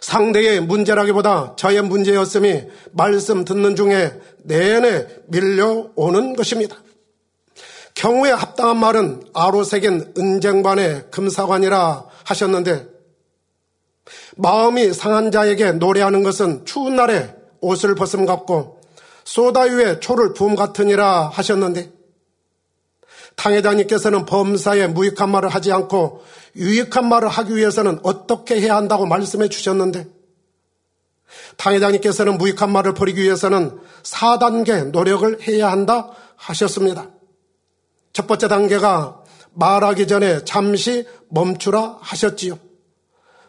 상대의 0.00 0.60
문제라기보다 0.60 1.56
저의 1.56 1.82
문제였음이 1.82 2.64
말씀 2.92 3.44
듣는 3.44 3.76
중에 3.76 4.20
내내 4.44 5.06
밀려오는 5.28 6.36
것입니다. 6.36 6.76
경우에 7.94 8.30
합당한 8.30 8.78
말은 8.78 9.22
아로색인 9.32 10.14
은쟁반의 10.16 11.06
금사관이라 11.10 12.04
하셨는데 12.24 12.86
마음이 14.36 14.92
상한 14.92 15.30
자에게 15.30 15.72
노래하는 15.72 16.22
것은 16.22 16.66
추운 16.66 16.96
날에 16.96 17.39
옷을 17.60 17.94
벗음 17.94 18.26
같고 18.26 18.80
소다 19.24 19.62
위에 19.62 20.00
초를 20.00 20.32
부음 20.34 20.54
같으니라 20.54 21.28
하셨는데 21.28 21.92
당회장님께서는 23.36 24.26
범사에 24.26 24.88
무익한 24.88 25.30
말을 25.30 25.48
하지 25.48 25.72
않고 25.72 26.22
유익한 26.56 27.08
말을 27.08 27.28
하기 27.28 27.56
위해서는 27.56 28.00
어떻게 28.02 28.60
해야 28.60 28.76
한다고 28.76 29.06
말씀해 29.06 29.48
주셨는데 29.48 30.06
당회장님께서는 31.56 32.38
무익한 32.38 32.70
말을 32.70 32.94
버리기 32.94 33.22
위해서는 33.22 33.78
4단계 34.02 34.90
노력을 34.90 35.40
해야 35.46 35.70
한다 35.70 36.10
하셨습니다. 36.36 37.08
첫 38.12 38.26
번째 38.26 38.48
단계가 38.48 39.22
말하기 39.52 40.06
전에 40.06 40.44
잠시 40.44 41.06
멈추라 41.28 41.98
하셨지요. 42.00 42.58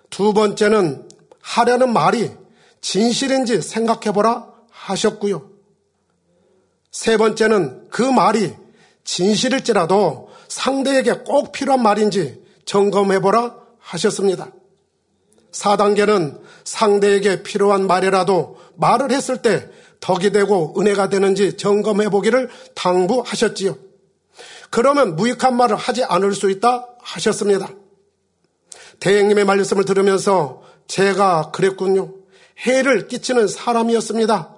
두 0.09 0.33
번째는 0.33 1.07
하려는 1.41 1.93
말이 1.93 2.31
진실인지 2.81 3.61
생각해보라 3.61 4.51
하셨고요. 4.69 5.49
세 6.91 7.17
번째는 7.17 7.89
그 7.89 8.01
말이 8.01 8.53
진실일지라도 9.03 10.29
상대에게 10.47 11.19
꼭 11.25 11.51
필요한 11.51 11.81
말인지 11.81 12.43
점검해보라 12.65 13.55
하셨습니다. 13.79 14.51
4단계는 15.51 16.41
상대에게 16.63 17.43
필요한 17.43 17.87
말이라도 17.87 18.57
말을 18.75 19.11
했을 19.11 19.41
때 19.41 19.69
덕이 19.99 20.31
되고 20.31 20.73
은혜가 20.79 21.09
되는지 21.09 21.57
점검해 21.57 22.09
보기를 22.09 22.49
당부하셨지요. 22.75 23.77
그러면 24.69 25.15
무익한 25.15 25.55
말을 25.55 25.75
하지 25.75 26.03
않을 26.03 26.33
수 26.33 26.49
있다 26.49 26.87
하셨습니다. 26.99 27.69
대행님의 28.99 29.45
말씀을 29.45 29.85
들으면서 29.85 30.63
제가 30.87 31.51
그랬군요. 31.51 32.20
해를 32.65 33.07
끼치는 33.07 33.47
사람이었습니다. 33.47 34.55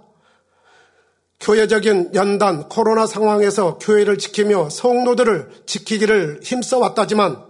교회적인 1.40 2.12
연단 2.16 2.70
코로나 2.70 3.06
상황에서 3.06 3.78
교회를 3.78 4.18
지키며 4.18 4.70
성도들을 4.70 5.50
지키기를 5.66 6.40
힘써 6.42 6.80
왔다지만 6.80 7.44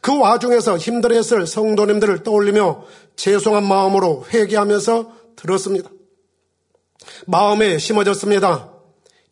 그 0.00 0.18
와중에서 0.18 0.78
힘들었을 0.78 1.46
성도님들을 1.46 2.22
떠올리며 2.22 2.84
죄송한 3.16 3.64
마음으로 3.64 4.24
회개하면서 4.32 5.12
들었습니다. 5.36 5.90
마음에 7.26 7.78
심어졌습니다. 7.78 8.72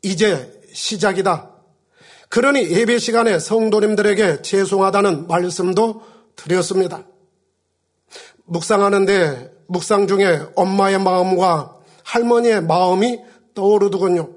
이제 0.02 0.60
시작이다. 0.72 1.50
그러니 2.28 2.70
예배 2.70 2.98
시간에 2.98 3.38
성도님들에게 3.38 4.42
죄송하다는 4.42 5.26
말씀도 5.26 6.02
드렸습니다. 6.36 7.06
묵상하는데 8.44 9.55
묵상 9.68 10.06
중에 10.06 10.40
엄마의 10.54 10.98
마음과 11.00 11.76
할머니의 12.04 12.62
마음이 12.62 13.20
떠오르더군요. 13.54 14.30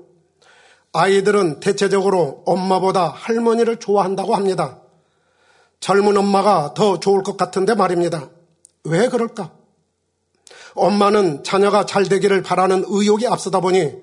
아이들은 0.91 1.59
대체적으로 1.59 2.43
엄마보다 2.45 3.09
할머니를 3.09 3.77
좋아한다고 3.77 4.35
합니다. 4.35 4.79
젊은 5.79 6.17
엄마가 6.17 6.73
더 6.73 6.99
좋을 6.99 7.23
것 7.23 7.37
같은데 7.37 7.75
말입니다. 7.75 8.29
왜 8.83 9.07
그럴까? 9.07 9.51
엄마는 10.73 11.43
자녀가 11.43 11.85
잘 11.85 12.05
되기를 12.05 12.41
바라는 12.41 12.85
의욕이 12.87 13.27
앞서다 13.27 13.59
보니 13.59 13.93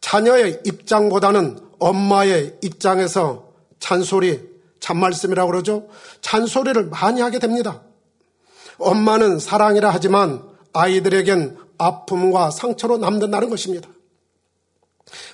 자녀의 0.00 0.60
입장보다는 0.64 1.58
엄마의 1.78 2.56
입장에서 2.62 3.48
잔소리, 3.78 4.48
잔말씀이라고 4.80 5.50
그러죠. 5.50 5.88
잔소리를 6.20 6.86
많이 6.86 7.20
하게 7.20 7.38
됩니다. 7.38 7.82
엄마는 8.78 9.38
사랑이라 9.38 9.90
하지만 9.90 10.47
아이들에겐 10.72 11.56
아픔과 11.78 12.50
상처로 12.50 12.98
남는다는 12.98 13.50
것입니다. 13.50 13.88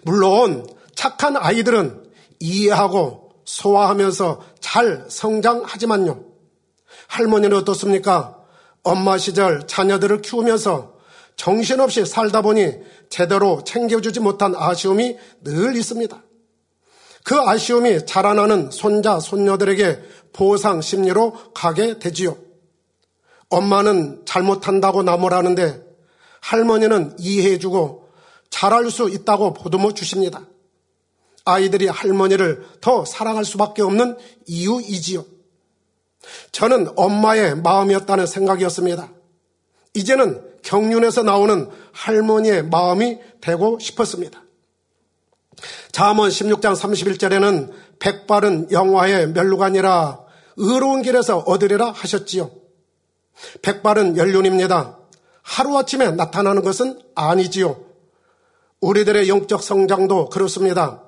물론 0.02 0.66
착한 0.94 1.36
아이들은 1.36 2.04
이해하고 2.40 3.30
소화하면서 3.44 4.42
잘 4.60 5.06
성장하지만요. 5.08 6.24
할머니는 7.08 7.56
어떻습니까? 7.58 8.38
엄마 8.82 9.18
시절 9.18 9.66
자녀들을 9.66 10.22
키우면서 10.22 10.94
정신없이 11.36 12.04
살다 12.04 12.42
보니 12.42 12.72
제대로 13.08 13.62
챙겨주지 13.64 14.20
못한 14.20 14.54
아쉬움이 14.56 15.16
늘 15.42 15.76
있습니다. 15.76 16.22
그 17.24 17.40
아쉬움이 17.40 18.06
자라나는 18.06 18.70
손자, 18.70 19.18
손녀들에게 19.18 20.00
보상 20.32 20.80
심리로 20.80 21.52
가게 21.54 21.98
되지요. 21.98 22.36
엄마는 23.54 24.22
잘못한다고 24.24 25.02
나무라는데 25.02 25.82
할머니는 26.40 27.16
이해해주고 27.18 28.08
잘할 28.50 28.90
수 28.90 29.08
있다고 29.08 29.54
보듬어 29.54 29.92
주십니다. 29.92 30.46
아이들이 31.44 31.88
할머니를 31.88 32.64
더 32.80 33.04
사랑할 33.04 33.44
수밖에 33.44 33.82
없는 33.82 34.16
이유이지요. 34.46 35.24
저는 36.52 36.88
엄마의 36.96 37.56
마음이었다는 37.56 38.26
생각이었습니다. 38.26 39.12
이제는 39.94 40.42
경륜에서 40.62 41.22
나오는 41.22 41.68
할머니의 41.92 42.64
마음이 42.64 43.18
되고 43.40 43.78
싶었습니다. 43.78 44.42
잠언 45.92 46.28
16장 46.28 46.74
31절에는 46.74 47.72
백발은 47.98 48.72
영화의 48.72 49.28
멸루관이라 49.28 50.20
의로운 50.56 51.02
길에서 51.02 51.38
얻으리라 51.38 51.90
하셨지요. 51.90 52.63
백발은 53.62 54.16
연륜입니다. 54.16 54.98
하루아침에 55.42 56.12
나타나는 56.12 56.62
것은 56.62 57.00
아니지요. 57.14 57.84
우리들의 58.80 59.28
영적 59.28 59.62
성장도 59.62 60.28
그렇습니다. 60.28 61.02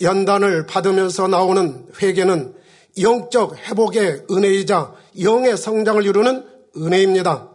연단을 0.00 0.66
받으면서 0.66 1.28
나오는 1.28 1.86
회개는 2.00 2.54
영적 3.00 3.56
회복의 3.56 4.26
은혜이자 4.30 4.94
영의 5.20 5.56
성장을 5.56 6.04
이루는 6.04 6.46
은혜입니다. 6.76 7.50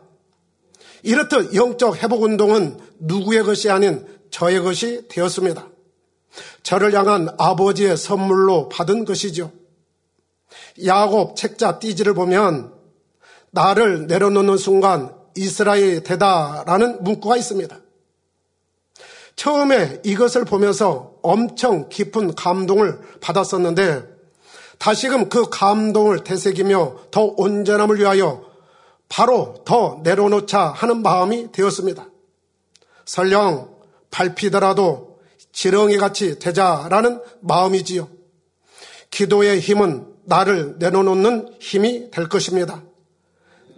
이렇듯 1.04 1.56
영적 1.56 2.02
회복 2.04 2.24
운동은 2.24 2.80
누구의 3.00 3.43
것이 3.43 3.70
아닌 3.70 4.06
저의 4.32 4.62
것이 4.62 5.08
되었습니다. 5.08 5.68
저를 6.64 6.93
향한 6.93 7.30
아버지의 7.38 7.97
선물로 7.97 8.70
받은 8.70 9.06
것이죠. 9.06 9.52
야곱 10.86 11.36
책자 11.36 11.80
띠지를 11.80 12.14
보면 12.14 12.78
나를 13.52 14.08
내려놓는 14.08 14.58
순간 14.58 15.14
이스라엘 15.36 16.04
되다라는 16.04 17.04
문구가 17.04 17.38
있습니다. 17.38 17.80
처음에 19.36 20.02
이것을 20.04 20.43
보면서 20.43 21.14
엄청 21.22 21.88
깊은 21.88 22.36
감동을 22.36 23.00
받았었는데 23.22 24.04
다시금 24.80 25.30
그 25.30 25.50
감동을 25.50 26.24
되새기며 26.24 26.95
더 27.12 27.34
온전함을 27.38 28.00
위하여 28.00 28.45
바로 29.08 29.56
더 29.66 30.02
내려놓자 30.04 30.60
하는 30.60 31.02
마음이 31.02 31.52
되었습니다. 31.52 32.08
설령 33.06 33.76
밟히더라도 34.12 35.20
지렁이 35.52 35.97
같이 35.97 36.38
되자라는 36.39 37.22
마음이지요. 37.41 38.08
기도의 39.10 39.60
힘은 39.60 40.06
나를 40.26 40.76
내려놓는 40.80 41.56
힘이 41.60 42.12
될 42.12 42.30
것입니다. 42.30 42.84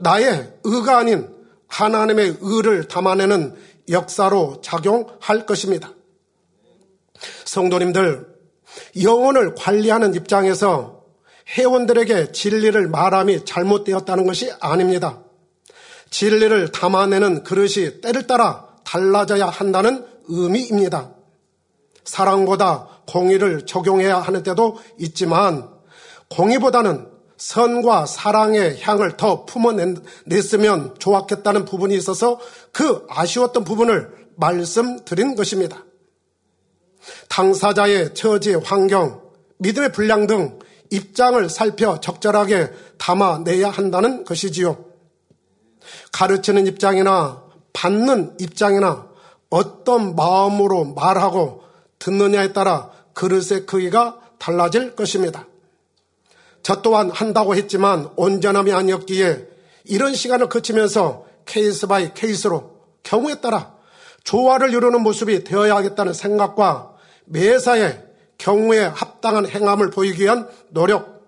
나의 0.02 0.54
의가 0.64 0.98
아닌 0.98 1.30
하나님의 1.68 2.38
의를 2.42 2.88
담아내는 2.88 3.56
역사로 3.90 4.62
작용할 4.62 5.46
것입니다. 5.46 5.94
성도님들, 7.46 8.28
영혼을 9.04 9.56
관리하는 9.56 10.16
입장에서 10.16 11.04
회원들에게 11.50 12.32
진리를 12.32 12.88
말함이 12.88 13.46
잘못되었다는 13.46 14.26
것이 14.26 14.52
아닙니다. 14.60 15.22
진리를 16.10 16.72
담아내는 16.72 17.44
그릇이 17.44 18.02
때를 18.02 18.28
따라 18.28 18.68
달라져야 18.84 19.48
한다는 19.48 20.06
의미입니다. 20.28 21.14
사랑보다 22.04 22.88
공의를 23.08 23.66
적용해야 23.66 24.20
하는 24.20 24.44
때도 24.44 24.80
있지만 24.98 25.70
공의보다는 26.30 27.11
선과 27.42 28.06
사랑의 28.06 28.80
향을 28.82 29.18
더 29.18 29.46
품어냈으면 29.46 30.94
좋았겠다는 31.00 31.66
부분이 31.66 31.96
있어서 31.96 32.40
그 32.72 33.08
아쉬웠던 33.10 33.64
부분을 33.64 34.12
말씀드린 34.36 35.36
것입니다. 35.36 35.84
당사자의 37.30 38.14
처지, 38.14 38.54
환경, 38.54 39.24
믿음의 39.58 39.92
분량 39.92 40.28
등 40.28 40.60
입장을 40.92 41.50
살펴 41.50 42.00
적절하게 42.00 42.74
담아내야 43.00 43.72
한다는 43.72 44.24
것이지요. 44.24 44.86
가르치는 46.12 46.68
입장이나 46.68 47.44
받는 47.74 48.36
입장이나 48.40 49.10
어떤 49.50 50.16
마음으로 50.16 50.94
말하고 50.94 51.64
듣느냐에 51.98 52.54
따라 52.54 52.92
그릇의 53.16 53.66
크기가 53.66 54.20
달라질 54.38 54.96
것입니다. 54.96 55.48
저 56.64 56.82
또한 56.82 57.10
한다고 57.10 57.56
했지만 57.56 58.10
온전함이 58.16 58.72
아니었기에 58.72 59.48
이런 59.86 60.14
시간을 60.14 60.50
거치면서 60.50 61.26
case 61.46 61.88
by 61.88 62.14
case로 62.14 62.82
경우에 63.04 63.36
따라 63.42 63.76
조화를 64.24 64.72
이루는 64.72 65.02
모습이 65.02 65.44
되어야겠다는 65.44 66.14
생각과 66.14 66.96
매사에 67.26 68.04
경우에 68.38 68.80
합당한 68.80 69.48
행함을 69.48 69.90
보이기 69.90 70.24
위한 70.24 70.48
노력, 70.70 71.22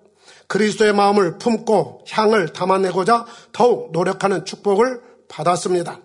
그리스도의 0.47 0.93
마음을 0.93 1.37
품고 1.37 2.05
향을 2.09 2.53
담아내고자 2.53 3.25
더욱 3.51 3.91
노력하는 3.91 4.45
축복을 4.45 5.01
받았습니다. 5.27 5.99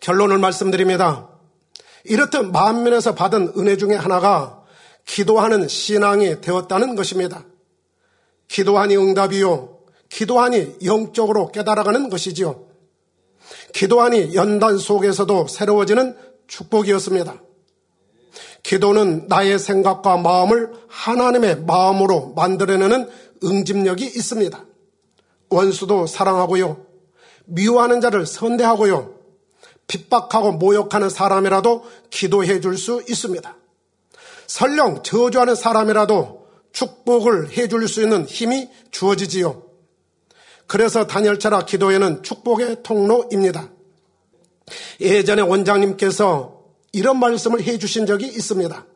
결론을 0.00 0.38
말씀드립니다. 0.38 1.28
이렇듯 2.04 2.46
만민에서 2.46 3.14
받은 3.14 3.54
은혜 3.58 3.76
중에 3.76 3.94
하나가 3.94 4.62
기도하는 5.04 5.68
신앙이 5.68 6.40
되었다는 6.40 6.94
것입니다. 6.94 7.44
기도하니 8.48 8.96
응답이요. 8.96 9.78
기도하니 10.08 10.78
영적으로 10.84 11.52
깨달아가는 11.52 12.08
것이지요. 12.08 12.66
기도하니 13.72 14.34
연단 14.34 14.78
속에서도 14.78 15.46
새로워지는 15.48 16.16
축복이었습니다. 16.46 17.42
기도는 18.62 19.26
나의 19.28 19.58
생각과 19.58 20.16
마음을 20.16 20.72
하나님의 20.88 21.62
마음으로 21.64 22.32
만들어내는 22.34 23.08
응집력이 23.44 24.04
있습니다. 24.04 24.64
원수도 25.50 26.06
사랑하고요. 26.06 26.84
미워하는 27.46 28.00
자를 28.00 28.26
선대하고요. 28.26 29.14
핍박하고 29.86 30.52
모욕하는 30.52 31.08
사람이라도 31.08 31.84
기도해 32.10 32.60
줄 32.60 32.76
수 32.76 33.02
있습니다. 33.08 33.56
설령 34.46 35.02
저주하는 35.02 35.54
사람이라도 35.54 36.37
축복을 36.72 37.56
해줄 37.56 37.88
수 37.88 38.02
있는 38.02 38.24
힘이 38.26 38.68
주어지지요. 38.90 39.62
그래서 40.66 41.06
단열차라 41.06 41.64
기도에는 41.64 42.22
축복의 42.22 42.82
통로입니다. 42.82 43.70
예전에 45.00 45.42
원장님께서 45.42 46.62
이런 46.92 47.18
말씀을 47.18 47.62
해 47.62 47.78
주신 47.78 48.06
적이 48.06 48.26
있습니다. 48.26 48.86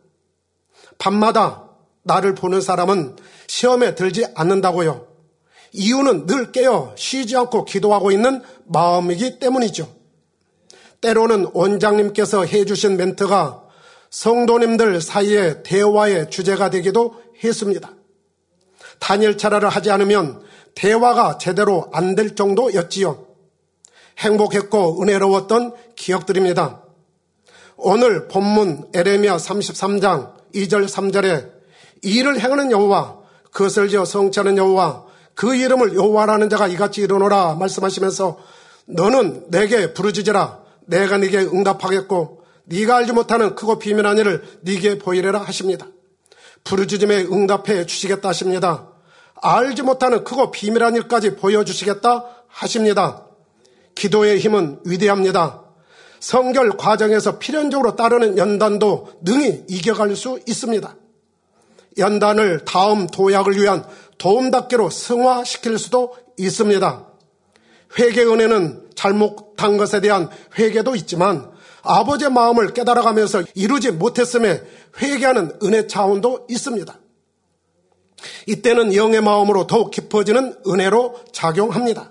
밤마다 0.98 1.70
나를 2.02 2.34
보는 2.34 2.60
사람은 2.60 3.16
시험에 3.46 3.94
들지 3.94 4.26
않는다고요. 4.34 5.08
이유는 5.72 6.26
늘 6.26 6.52
깨어 6.52 6.94
쉬지 6.96 7.36
않고 7.36 7.64
기도하고 7.64 8.12
있는 8.12 8.42
마음이기 8.66 9.38
때문이죠. 9.38 9.92
때로는 11.00 11.48
원장님께서 11.54 12.44
해주신 12.44 12.96
멘트가 12.96 13.62
성도님들 14.10 15.00
사이에 15.00 15.62
대화의 15.62 16.30
주제가 16.30 16.70
되기도 16.70 17.20
했습니다. 17.44 17.90
단일 18.98 19.36
차라를 19.36 19.68
하지 19.68 19.90
않으면 19.90 20.42
대화가 20.74 21.38
제대로 21.38 21.90
안 21.92 22.14
될 22.14 22.34
정도였지요. 22.34 23.26
행복했고 24.18 25.02
은혜로웠던 25.02 25.74
기억들입니다. 25.96 26.82
오늘 27.76 28.28
본문 28.28 28.90
에레미야 28.94 29.36
33장 29.36 30.34
2절 30.54 30.86
3절에 30.86 31.50
일을 32.02 32.38
행하는 32.40 32.70
여호와 32.70 33.18
그것을 33.50 33.88
지어 33.88 34.04
성취하는 34.04 34.56
여호와 34.56 35.06
그 35.34 35.56
이름을 35.56 35.94
여호와라는 35.94 36.50
자가 36.50 36.68
이같이 36.68 37.00
이르노라 37.00 37.54
말씀하시면서 37.54 38.38
너는 38.86 39.50
내게 39.50 39.94
부르짖으라 39.94 40.60
내가 40.86 41.18
네게 41.18 41.38
응답하겠고 41.38 42.42
네가 42.64 42.96
알지 42.98 43.12
못하는 43.12 43.54
크고 43.54 43.78
비밀한 43.78 44.18
일을 44.18 44.42
네게 44.60 44.98
보이래라 44.98 45.40
하십니다. 45.40 45.86
부르짖음에 46.64 47.24
응답해 47.24 47.86
주시겠다 47.86 48.30
하십니다. 48.30 48.88
알지 49.40 49.82
못하는 49.82 50.24
크고 50.24 50.50
비밀한 50.50 50.94
일까지 50.94 51.36
보여주시겠다 51.36 52.24
하십니다. 52.46 53.26
기도의 53.94 54.38
힘은 54.38 54.80
위대합니다. 54.84 55.62
성결 56.20 56.76
과정에서 56.76 57.38
필연적으로 57.38 57.96
따르는 57.96 58.38
연단도 58.38 59.20
능히 59.22 59.64
이겨갈 59.68 60.14
수 60.14 60.38
있습니다. 60.46 60.96
연단을 61.98 62.64
다음 62.64 63.06
도약을 63.08 63.60
위한 63.60 63.84
도움닫기로 64.18 64.88
승화시킬 64.88 65.78
수도 65.78 66.16
있습니다. 66.38 67.06
회개 67.98 68.24
은혜는 68.24 68.90
잘못한 68.94 69.76
것에 69.76 70.00
대한 70.00 70.30
회개도 70.58 70.94
있지만 70.96 71.50
아버지의 71.82 72.30
마음을 72.30 72.72
깨달아가면서 72.72 73.42
이루지 73.54 73.92
못했음에 73.92 74.62
회개하는 75.00 75.58
은혜 75.62 75.86
차원도 75.86 76.46
있습니다. 76.48 76.98
이때는 78.46 78.94
영의 78.94 79.20
마음으로 79.20 79.66
더욱 79.66 79.90
깊어지는 79.90 80.56
은혜로 80.66 81.20
작용합니다. 81.32 82.10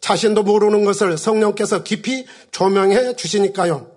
자신도 0.00 0.42
모르는 0.42 0.84
것을 0.84 1.16
성령께서 1.16 1.82
깊이 1.82 2.26
조명해 2.50 3.16
주시니까요. 3.16 3.90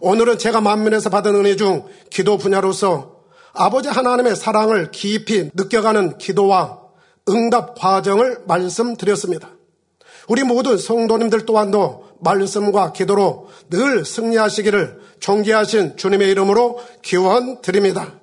오늘은 0.00 0.38
제가 0.38 0.60
만면에서 0.60 1.10
받은 1.10 1.34
은혜 1.34 1.56
중 1.56 1.86
기도 2.10 2.38
분야로서 2.38 3.22
아버지 3.52 3.88
하나님의 3.88 4.36
사랑을 4.36 4.90
깊이 4.90 5.50
느껴가는 5.54 6.18
기도와 6.18 6.80
응답 7.28 7.78
과정을 7.78 8.42
말씀드렸습니다. 8.46 9.50
우리 10.28 10.44
모든 10.44 10.78
성도님들 10.78 11.46
또한도 11.46 12.04
말씀과 12.20 12.92
기도로 12.92 13.48
늘 13.70 14.04
승리하시기를 14.04 15.00
존귀하신 15.20 15.96
주님의 15.96 16.30
이름으로 16.30 16.80
기원 17.02 17.60
드립니다. 17.62 18.18